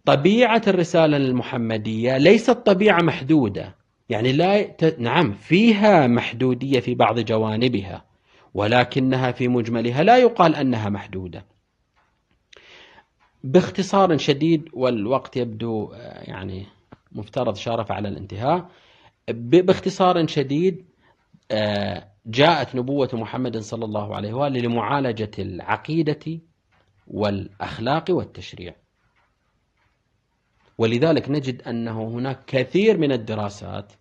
طبيعة 0.04 0.62
الرسالة 0.66 1.16
المحمدية 1.16 2.18
ليست 2.18 2.50
طبيعة 2.50 3.02
محدودة. 3.02 3.74
يعني 4.08 4.32
لا. 4.32 4.76
نعم 4.98 5.32
فيها 5.32 6.06
محدودية 6.06 6.80
في 6.80 6.94
بعض 6.94 7.20
جوانبها. 7.20 8.11
ولكنها 8.54 9.32
في 9.32 9.48
مجملها 9.48 10.02
لا 10.02 10.18
يقال 10.18 10.54
أنها 10.54 10.88
محدودة. 10.88 11.44
باختصار 13.44 14.18
شديد 14.18 14.68
والوقت 14.72 15.36
يبدو 15.36 15.92
يعني 16.20 16.66
مفترض 17.12 17.56
شارف 17.56 17.92
على 17.92 18.08
الانتهاء. 18.08 18.70
باختصار 19.28 20.26
شديد 20.26 20.84
آه، 21.50 22.08
جاءت 22.26 22.74
نبوة 22.74 23.10
محمد 23.12 23.58
صلى 23.58 23.84
الله 23.84 24.16
عليه 24.16 24.32
وآله 24.32 24.60
لمعالجة 24.60 25.30
العقيدة 25.38 26.40
والأخلاق 27.06 28.04
والتشريع. 28.10 28.74
ولذلك 30.78 31.30
نجد 31.30 31.62
أنه 31.62 32.08
هناك 32.08 32.44
كثير 32.46 32.98
من 32.98 33.12
الدراسات 33.12 33.92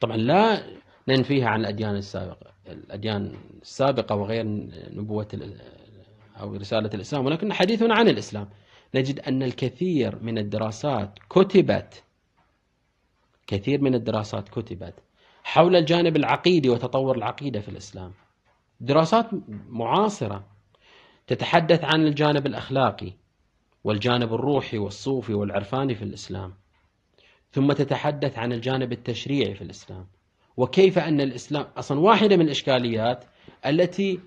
طبعا 0.00 0.16
لا 0.16 0.62
ننفيها 1.08 1.48
عن 1.48 1.60
الأديان 1.60 1.96
السابقة 1.96 2.52
الأديان 2.72 3.34
السابقة 3.62 4.14
وغير 4.14 4.44
نبوة 4.90 5.50
أو 6.40 6.54
رسالة 6.54 6.90
الإسلام 6.94 7.26
ولكن 7.26 7.52
حديثنا 7.52 7.94
عن 7.94 8.08
الإسلام. 8.08 8.48
نجد 8.94 9.20
أن 9.20 9.42
الكثير 9.42 10.22
من 10.22 10.38
الدراسات 10.38 11.18
كتبت 11.30 12.02
كثير 13.46 13.80
من 13.80 13.94
الدراسات 13.94 14.48
كتبت 14.48 14.94
حول 15.44 15.76
الجانب 15.76 16.16
العقيدي 16.16 16.68
وتطور 16.68 17.16
العقيدة 17.16 17.60
في 17.60 17.68
الإسلام. 17.68 18.12
دراسات 18.80 19.26
معاصرة 19.68 20.46
تتحدث 21.26 21.84
عن 21.84 22.06
الجانب 22.06 22.46
الأخلاقي 22.46 23.12
والجانب 23.84 24.34
الروحي 24.34 24.78
والصوفي 24.78 25.34
والعرفاني 25.34 25.94
في 25.94 26.02
الإسلام 26.02 26.54
ثم 27.52 27.72
تتحدث 27.72 28.38
عن 28.38 28.52
الجانب 28.52 28.92
التشريعي 28.92 29.54
في 29.54 29.62
الإسلام. 29.62 30.06
وكيف 30.58 30.98
أن 30.98 31.20
الإسلام 31.20 31.66
أصلا 31.76 32.00
واحدة 32.00 32.36
من 32.36 32.44
الإشكاليات 32.44 33.24
التي 33.66 34.20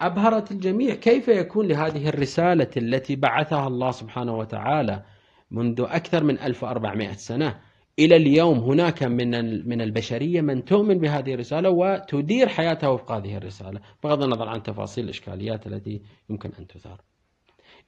أبهرت 0.00 0.52
الجميع 0.52 0.94
كيف 0.94 1.28
يكون 1.28 1.66
لهذه 1.66 2.08
الرسالة 2.08 2.70
التي 2.76 3.16
بعثها 3.16 3.66
الله 3.66 3.90
سبحانه 3.90 4.36
وتعالى 4.36 5.02
منذ 5.50 5.80
أكثر 5.80 6.24
من 6.24 6.38
1400 6.38 7.12
سنة 7.12 7.60
إلى 7.98 8.16
اليوم 8.16 8.58
هناك 8.58 9.02
من 9.02 9.30
من 9.68 9.80
البشرية 9.80 10.40
من 10.40 10.64
تؤمن 10.64 10.98
بهذه 10.98 11.34
الرسالة 11.34 11.70
وتدير 11.70 12.48
حياتها 12.48 12.88
وفق 12.88 13.12
هذه 13.12 13.36
الرسالة. 13.36 13.80
بغض 14.04 14.22
النظر 14.22 14.48
عن 14.48 14.62
تفاصيل 14.62 15.04
الإشكاليات 15.04 15.66
التي 15.66 16.02
يمكن 16.30 16.50
أن 16.58 16.66
تثار. 16.66 17.00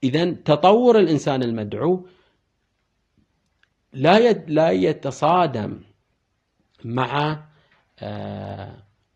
إذا 0.03 0.31
تطور 0.31 0.99
الإنسان 0.99 1.43
المدعو 1.43 2.07
لا 3.93 4.31
لا 4.31 4.71
يتصادم 4.71 5.79
مع 6.85 7.43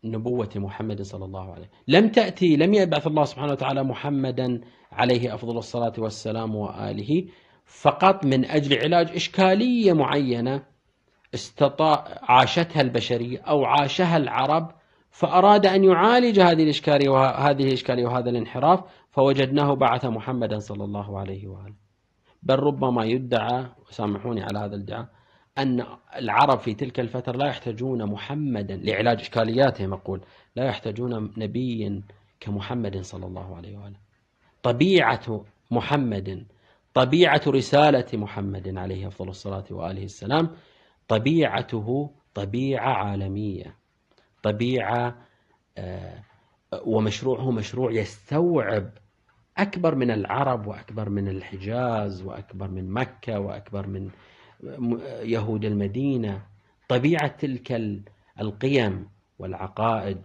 نبوة 0.04 0.50
محمد 0.56 1.02
صلى 1.02 1.24
الله 1.24 1.52
عليه 1.52 1.70
لم 1.88 2.08
تأتي 2.08 2.56
لم 2.56 2.74
يبعث 2.74 3.06
الله 3.06 3.24
سبحانه 3.24 3.52
وتعالى 3.52 3.82
محمدا 3.82 4.60
عليه 4.92 5.34
أفضل 5.34 5.58
الصلاة 5.58 5.92
والسلام 5.98 6.54
وآله 6.54 7.26
فقط 7.64 8.24
من 8.24 8.44
أجل 8.44 8.78
علاج 8.78 9.10
إشكالية 9.10 9.92
معينة 9.92 10.62
استطاع 11.34 12.04
عاشتها 12.22 12.80
البشرية 12.80 13.38
أو 13.38 13.64
عاشها 13.64 14.16
العرب 14.16 14.70
فأراد 15.10 15.66
أن 15.66 15.84
يعالج 15.84 16.40
هذه 16.40 16.62
الإشكالية 16.62 17.08
وهذه 17.08 17.62
الإشكالية 17.62 18.06
وهذا 18.06 18.30
الانحراف 18.30 18.80
فوجدناه 19.10 19.74
بعث 19.74 20.04
محمدا 20.04 20.58
صلى 20.58 20.84
الله 20.84 21.18
عليه 21.18 21.48
وآله. 21.48 21.74
بل 22.42 22.58
ربما 22.58 23.04
يدعى 23.04 23.66
وسامحوني 23.88 24.42
على 24.42 24.58
هذا 24.58 24.76
الادعاء 24.76 25.08
أن 25.58 25.86
العرب 26.16 26.58
في 26.58 26.74
تلك 26.74 27.00
الفترة 27.00 27.36
لا 27.36 27.46
يحتاجون 27.46 28.06
محمدا 28.06 28.76
لعلاج 28.76 29.20
إشكالياتهم 29.20 29.92
أقول 29.92 30.20
لا 30.56 30.64
يحتاجون 30.64 31.32
نبيا 31.36 32.02
كمحمد 32.40 33.00
صلى 33.00 33.26
الله 33.26 33.56
عليه 33.56 33.76
وآله. 33.78 33.96
طبيعة 34.62 35.44
محمد 35.70 36.46
طبيعة 36.94 37.40
رسالة 37.46 38.06
محمد 38.12 38.78
عليه 38.78 39.08
أفضل 39.08 39.28
الصلاة 39.28 39.64
وآله 39.70 40.04
السلام 40.04 40.50
طبيعته 41.08 42.10
طبيعة 42.34 42.92
عالمية 42.92 43.76
طبيعة 44.42 45.16
آه، 45.78 46.22
ومشروعه 46.86 47.50
مشروع 47.50 47.92
يستوعب 47.92 48.90
أكبر 49.58 49.94
من 49.94 50.10
العرب 50.10 50.66
وأكبر 50.66 51.08
من 51.08 51.28
الحجاز 51.28 52.22
وأكبر 52.22 52.68
من 52.70 52.90
مكة 52.90 53.40
وأكبر 53.40 53.86
من 53.86 54.10
يهود 55.22 55.64
المدينة 55.64 56.42
طبيعة 56.88 57.26
تلك 57.26 57.72
القيم 58.40 59.08
والعقائد 59.38 60.18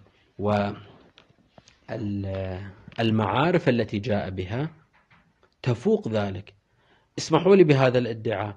والمعارف 3.00 3.70
التي 3.70 4.00
جاء 4.00 4.30
بها 4.30 4.70
تفوق 5.64 6.08
ذلك. 6.08 6.54
اسمحوا 7.18 7.56
لي 7.56 7.64
بهذا 7.64 7.98
الادعاء. 7.98 8.56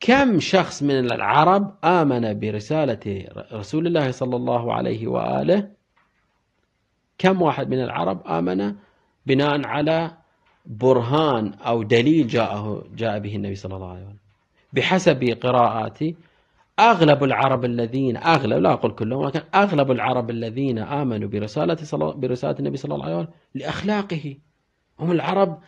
كم 0.00 0.40
شخص 0.40 0.82
من 0.82 1.12
العرب 1.12 1.74
آمن 1.84 2.40
برسالة 2.40 3.28
رسول 3.52 3.86
الله 3.86 4.10
صلى 4.10 4.36
الله 4.36 4.74
عليه 4.74 5.06
وآله؟ 5.06 5.70
كم 7.18 7.42
واحد 7.42 7.68
من 7.68 7.82
العرب 7.82 8.26
آمن 8.26 8.74
بناء 9.26 9.66
على 9.66 10.16
برهان 10.66 11.52
أو 11.54 11.82
دليل 11.82 12.26
جاءه 12.26 12.84
جاء 12.94 13.18
به 13.18 13.36
النبي 13.36 13.54
صلى 13.54 13.76
الله 13.76 13.90
عليه 13.90 14.02
وسلم؟ 14.02 14.16
بحسب 14.72 15.38
قراءاتي 15.42 16.16
أغلب 16.78 17.24
العرب 17.24 17.64
الذين 17.64 18.16
أغلب 18.16 18.62
لا 18.62 18.72
أقول 18.72 18.92
كلهم 18.92 19.20
ولكن 19.20 19.40
أغلب 19.54 19.90
العرب 19.90 20.30
الذين 20.30 20.78
آمنوا 20.78 21.28
برسالة 21.28 21.74
صلى 21.74 22.12
برسالة 22.12 22.58
النبي 22.58 22.76
صلى 22.76 22.94
الله 22.94 23.04
عليه 23.04 23.16
وسلم 23.16 23.28
لأخلاقه. 23.54 24.36
هم 25.00 25.12
العرب 25.12 25.58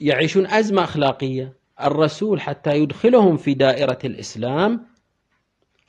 يعيشون 0.00 0.46
أزمة 0.46 0.84
أخلاقية. 0.84 1.52
الرسول 1.82 2.40
حتى 2.40 2.76
يدخلهم 2.76 3.36
في 3.36 3.54
دائرة 3.54 3.98
الإسلام 4.04 4.86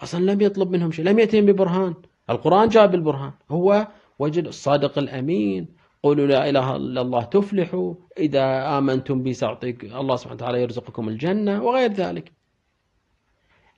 أصلا 0.01 0.32
لم 0.32 0.41
يطلب 0.41 0.72
منهم 0.72 0.91
شيء 0.91 1.05
لم 1.05 1.19
يأتيهم 1.19 1.45
ببرهان. 1.45 1.93
القرآن 2.30 2.69
جاء 2.69 2.88
بالبرهان. 2.88 3.32
هو 3.51 3.88
وجد 4.19 4.47
الصادق 4.47 4.97
الأمين. 4.97 5.80
قولوا 6.04 6.28
لا 6.28 6.49
إله 6.49 6.76
إلا 6.76 7.02
الله 7.02 7.24
تفلحوا 7.24 7.95
إذا 8.18 8.78
آمنتم 8.78 9.24
بي 9.24 9.34
سأعطيك 9.34 9.84
الله 9.84 10.16
سبحانه 10.16 10.36
وتعالى 10.36 10.62
يرزقكم 10.62 11.10
الجنة 11.10 11.64
وغير 11.64 11.91
ذلك. 11.91 12.32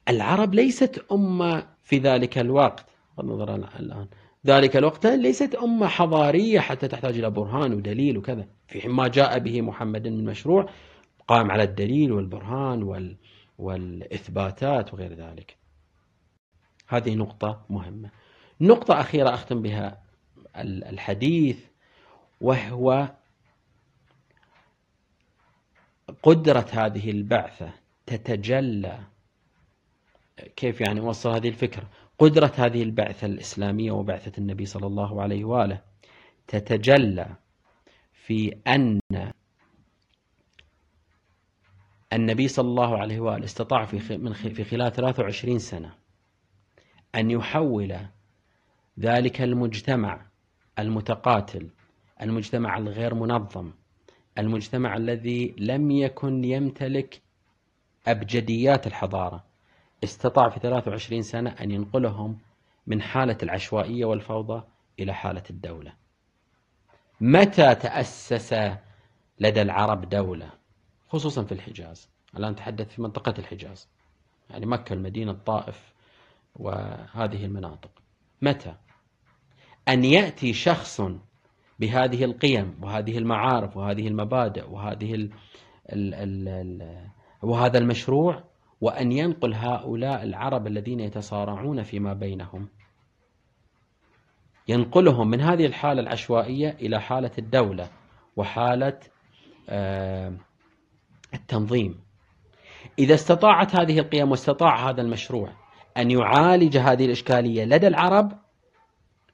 العرب 0.10 0.54
ليست 0.54 1.06
أمة 1.12 1.68
في 1.84 1.98
ذلك 1.98 2.38
الوقت. 2.38 2.86
النظر 3.20 3.56
الآن. 3.56 4.08
ذلك 4.48 4.78
الوقت 4.78 5.06
ليست 5.06 5.56
أمة 5.56 5.88
حضارية 5.88 6.60
حتى 6.60 6.88
تحتاج 6.88 7.18
إلى 7.18 7.30
برهان 7.30 7.74
ودليل 7.74 8.18
وكذا. 8.18 8.48
في 8.68 8.82
حين 8.82 8.92
ما 8.92 9.08
جاء 9.08 9.40
به 9.40 9.62
محمد 9.62 10.08
من 10.08 10.26
مشروع 10.26 10.70
قام 11.28 11.52
على 11.52 11.64
الدليل 11.64 12.12
والبرهان 12.12 12.84
وال 12.84 13.18
والإثباتات 13.58 14.94
وغير 14.94 15.14
ذلك. 15.14 15.58
هذه 16.88 17.16
نقطة 17.16 17.66
مهمة. 17.70 18.10
نقطة 18.62 19.00
أخيرة 19.00 19.34
أختم 19.34 19.62
بها 19.62 20.04
الحديث. 20.58 21.73
وهو 22.44 23.16
قدرة 26.24 26.68
هذه 26.72 27.12
البعثة 27.12 27.72
تتجلى. 28.06 29.00
كيف 30.56 30.82
يعني 30.82 31.00
أوصل 31.00 31.30
هذه 31.32 31.50
الفكرة؟ 31.50 31.90
قدرة 32.20 32.52
هذه 32.58 32.84
البعثة 32.84 33.28
الإسلامية 33.28 33.92
وبعثة 33.92 34.32
النبي 34.38 34.66
صلى 34.66 34.88
الله 34.88 35.22
عليه 35.22 35.46
وآله 35.46 35.82
تتجلى 36.48 37.36
في 38.14 38.58
أن 38.68 39.00
النبي 42.14 42.48
صلى 42.48 42.70
الله 42.70 42.98
عليه 42.98 43.20
وآله 43.20 43.46
استطاع 43.46 43.86
في 43.86 44.18
من 44.18 44.34
في 44.34 44.64
خلال 44.64 44.92
23 44.92 45.60
سنة 45.60 45.94
أن 47.16 47.32
يحول 47.32 47.98
ذلك 49.00 49.42
المجتمع 49.42 50.26
المتقاتل 50.80 51.70
المجتمع 52.24 52.78
الغير 52.78 53.14
منظم 53.14 53.72
المجتمع 54.38 54.98
الذي 54.98 55.56
لم 55.58 55.92
يكن 55.92 56.44
يمتلك 56.44 57.22
أبجديات 58.08 58.88
الحضارة. 58.88 59.44
استطاع 60.04 60.50
في 60.50 60.60
23 60.60 61.22
سنة 61.22 61.50
أن 61.50 61.72
ينقلهم 61.72 62.38
من 62.88 63.02
حالة 63.02 63.38
العشوائية 63.44 64.06
والفوضى 64.06 64.64
إلى 65.00 65.14
حالة 65.14 65.44
الدولة. 65.50 65.94
متى 67.22 67.76
تأسس 67.76 68.54
لدى 69.40 69.62
العرب 69.62 70.10
دولة؟ 70.10 70.50
خصوصا 71.10 71.44
في 71.44 71.52
الحجاز. 71.52 72.10
الآن 72.38 72.52
نتحدث 72.52 72.96
في 72.96 73.02
منطقة 73.02 73.34
الحجاز. 73.40 73.90
يعني 74.50 74.66
مكة 74.66 74.94
المدينة 74.94 75.32
الطائف 75.32 75.94
وهذه 76.56 77.46
المناطق. 77.46 77.92
متى؟ 78.42 78.76
أن 79.88 80.04
يأتي 80.06 80.54
شخص 80.54 81.02
بهذه 81.84 82.24
القيم 82.24 82.80
وهذه 82.82 83.18
المعارف 83.18 83.78
وهذه 83.78 84.08
المبادئ 84.08 84.70
وهذه 84.70 85.14
ال 85.14 85.30
ال 85.94 86.14
ال 86.14 86.48
ال 86.48 87.08
وهذا 87.42 87.78
المشروع 87.78 88.44
وأن 88.82 89.12
ينقل 89.12 89.54
هؤلاء 89.54 90.24
العرب 90.24 90.68
الذين 90.68 91.00
يتصارعون 91.00 91.84
فيما 91.84 92.14
بينهم. 92.14 92.70
ينقلهم 94.68 95.30
من 95.30 95.42
هذه 95.42 95.66
الحالة 95.66 96.02
العشوائية 96.02 96.70
إلى 96.70 97.02
حالة 97.02 97.32
الدولة 97.38 97.90
وحالة 98.36 99.00
آه، 99.70 100.34
التنظيم. 101.34 102.00
إذا 103.00 103.14
استطاعت 103.14 103.76
هذه 103.76 104.00
القيم 104.00 104.32
واستطاع 104.32 104.90
هذا 104.90 105.02
المشروع 105.02 105.50
أن 105.98 106.12
يعالج 106.12 106.78
هذه 106.78 107.06
الإشكالية 107.06 107.66
لدى 107.66 107.88
العرب 107.88 108.43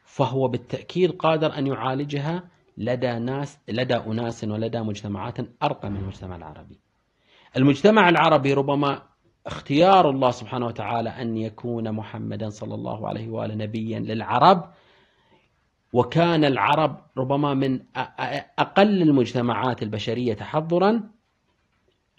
فهو 0.10 0.48
بالتأكيد 0.48 1.12
قادر 1.12 1.58
أن 1.58 1.68
يعالجها 1.68 2.44
لدى 2.78 3.20
ناس 3.20 3.60
لدى 3.68 3.96
أناس 3.96 4.44
ولدى 4.44 4.80
مجتمعات 4.80 5.38
أرقى 5.64 5.90
من 5.90 5.98
المجتمع 5.98 6.36
العربي. 6.36 6.80
المجتمع 7.58 8.10
العربي 8.10 8.54
ربما 8.54 9.02
اختيار 9.46 10.10
الله 10.10 10.32
سبحانه 10.32 10.66
وتعالى 10.66 11.10
أن 11.10 11.38
يكون 11.38 11.92
محمدا 11.92 12.50
صلى 12.50 12.76
الله 12.76 13.08
عليه 13.08 13.30
وآله 13.30 13.56
نبيا 13.56 14.00
للعرب 14.00 14.72
وكان 15.94 16.46
العرب 16.46 17.02
ربما 17.18 17.54
من 17.54 17.80
أقل 18.60 19.02
المجتمعات 19.02 19.84
البشرية 19.84 20.34
تحضرا 20.34 21.10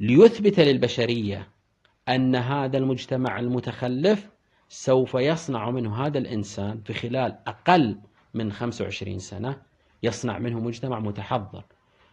ليثبت 0.01 0.61
للبشرية 0.61 1.49
أن 2.09 2.36
هذا 2.36 2.78
المجتمع 2.78 3.38
المتخلف 3.38 4.30
سوف 4.73 5.14
يصنع 5.14 5.71
منه 5.71 6.07
هذا 6.07 6.18
الإنسان 6.18 6.81
في 6.81 6.93
خلال 6.93 7.39
أقل 7.47 7.97
من 8.35 8.53
25 8.53 9.18
سنة 9.18 9.57
يصنع 10.03 10.39
منه 10.39 10.61
مجتمع 10.61 11.01
متحضر. 11.01 11.64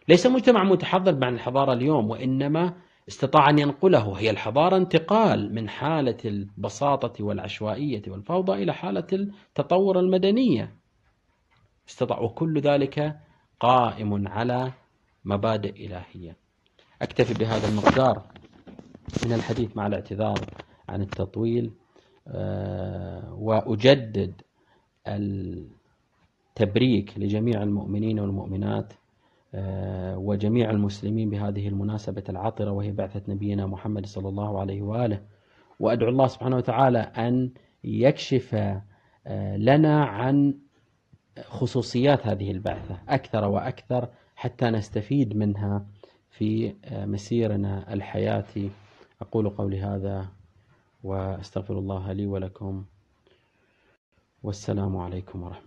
ليس 0.08 0.26
مجتمع 0.26 0.64
متحضر 0.64 1.12
بعد 1.12 1.32
الحضارة 1.32 1.72
اليوم 1.72 2.10
وإنما 2.10 2.74
استطاع 3.08 3.50
أن 3.50 3.58
ينقله. 3.58 4.12
هي 4.18 4.30
الحضارة 4.30 4.76
انتقال 4.76 5.54
من 5.54 5.68
حالة 5.68 6.16
البساطة 6.24 7.24
والعشوائية 7.24 8.02
والفوضى 8.08 8.52
إلى 8.52 8.74
حالة 8.74 9.06
التطور 9.12 10.00
المدنية 10.00 10.76
استطاع 11.88 12.20
وكل 12.20 12.60
ذلك 12.60 13.16
قائم 13.60 14.28
على 14.28 14.72
مبادئ 15.24 15.86
إلهية. 15.86 16.36
أكتفي 17.02 17.34
بهذا 17.34 17.68
المقدار 17.68 18.22
من 19.26 19.32
الحديث 19.32 19.76
مع 19.76 19.86
الاعتذار 19.86 20.38
عن 20.88 21.02
التطويل. 21.02 21.72
آه، 22.30 23.34
وأجدد 23.34 24.40
التبريك 26.56 27.18
لجميع 27.18 27.62
المؤمنين 27.62 28.20
والمؤمنات 28.20 28.92
آه، 29.54 30.18
وجميع 30.18 30.70
المسلمين 30.70 31.30
بهذه 31.30 31.68
المناسبة 31.68 32.24
العطرة 32.28 32.70
وهي 32.70 32.92
بعثة 32.92 33.22
نبينا 33.28 33.66
محمد 33.66 34.06
صلى 34.06 34.28
الله 34.28 34.60
عليه 34.60 34.82
وآله. 34.82 35.20
وأدعو 35.80 36.08
الله 36.08 36.26
سبحانه 36.26 36.56
وتعالى 36.56 36.98
أن 36.98 37.50
يكشف 37.84 38.54
آه، 39.26 39.56
لنا 39.56 40.04
عن 40.04 40.54
خصوصيات 41.44 42.26
هذه 42.26 42.50
البعثة 42.50 42.98
أكثر 43.08 43.48
وأكثر 43.48 44.08
حتى 44.36 44.70
نستفيد 44.70 45.36
منها 45.36 45.86
في 46.30 46.74
مسيرنا 46.92 47.92
الحياتي. 47.92 48.70
أقول 49.20 49.50
قولي 49.50 49.80
هذا. 49.80 50.37
وأستغفر 51.02 51.78
الله 51.78 52.12
لي 52.12 52.26
ولكم 52.26 52.84
والسلام 54.42 54.96
عليكم 54.96 55.42
ورحمة 55.42 55.56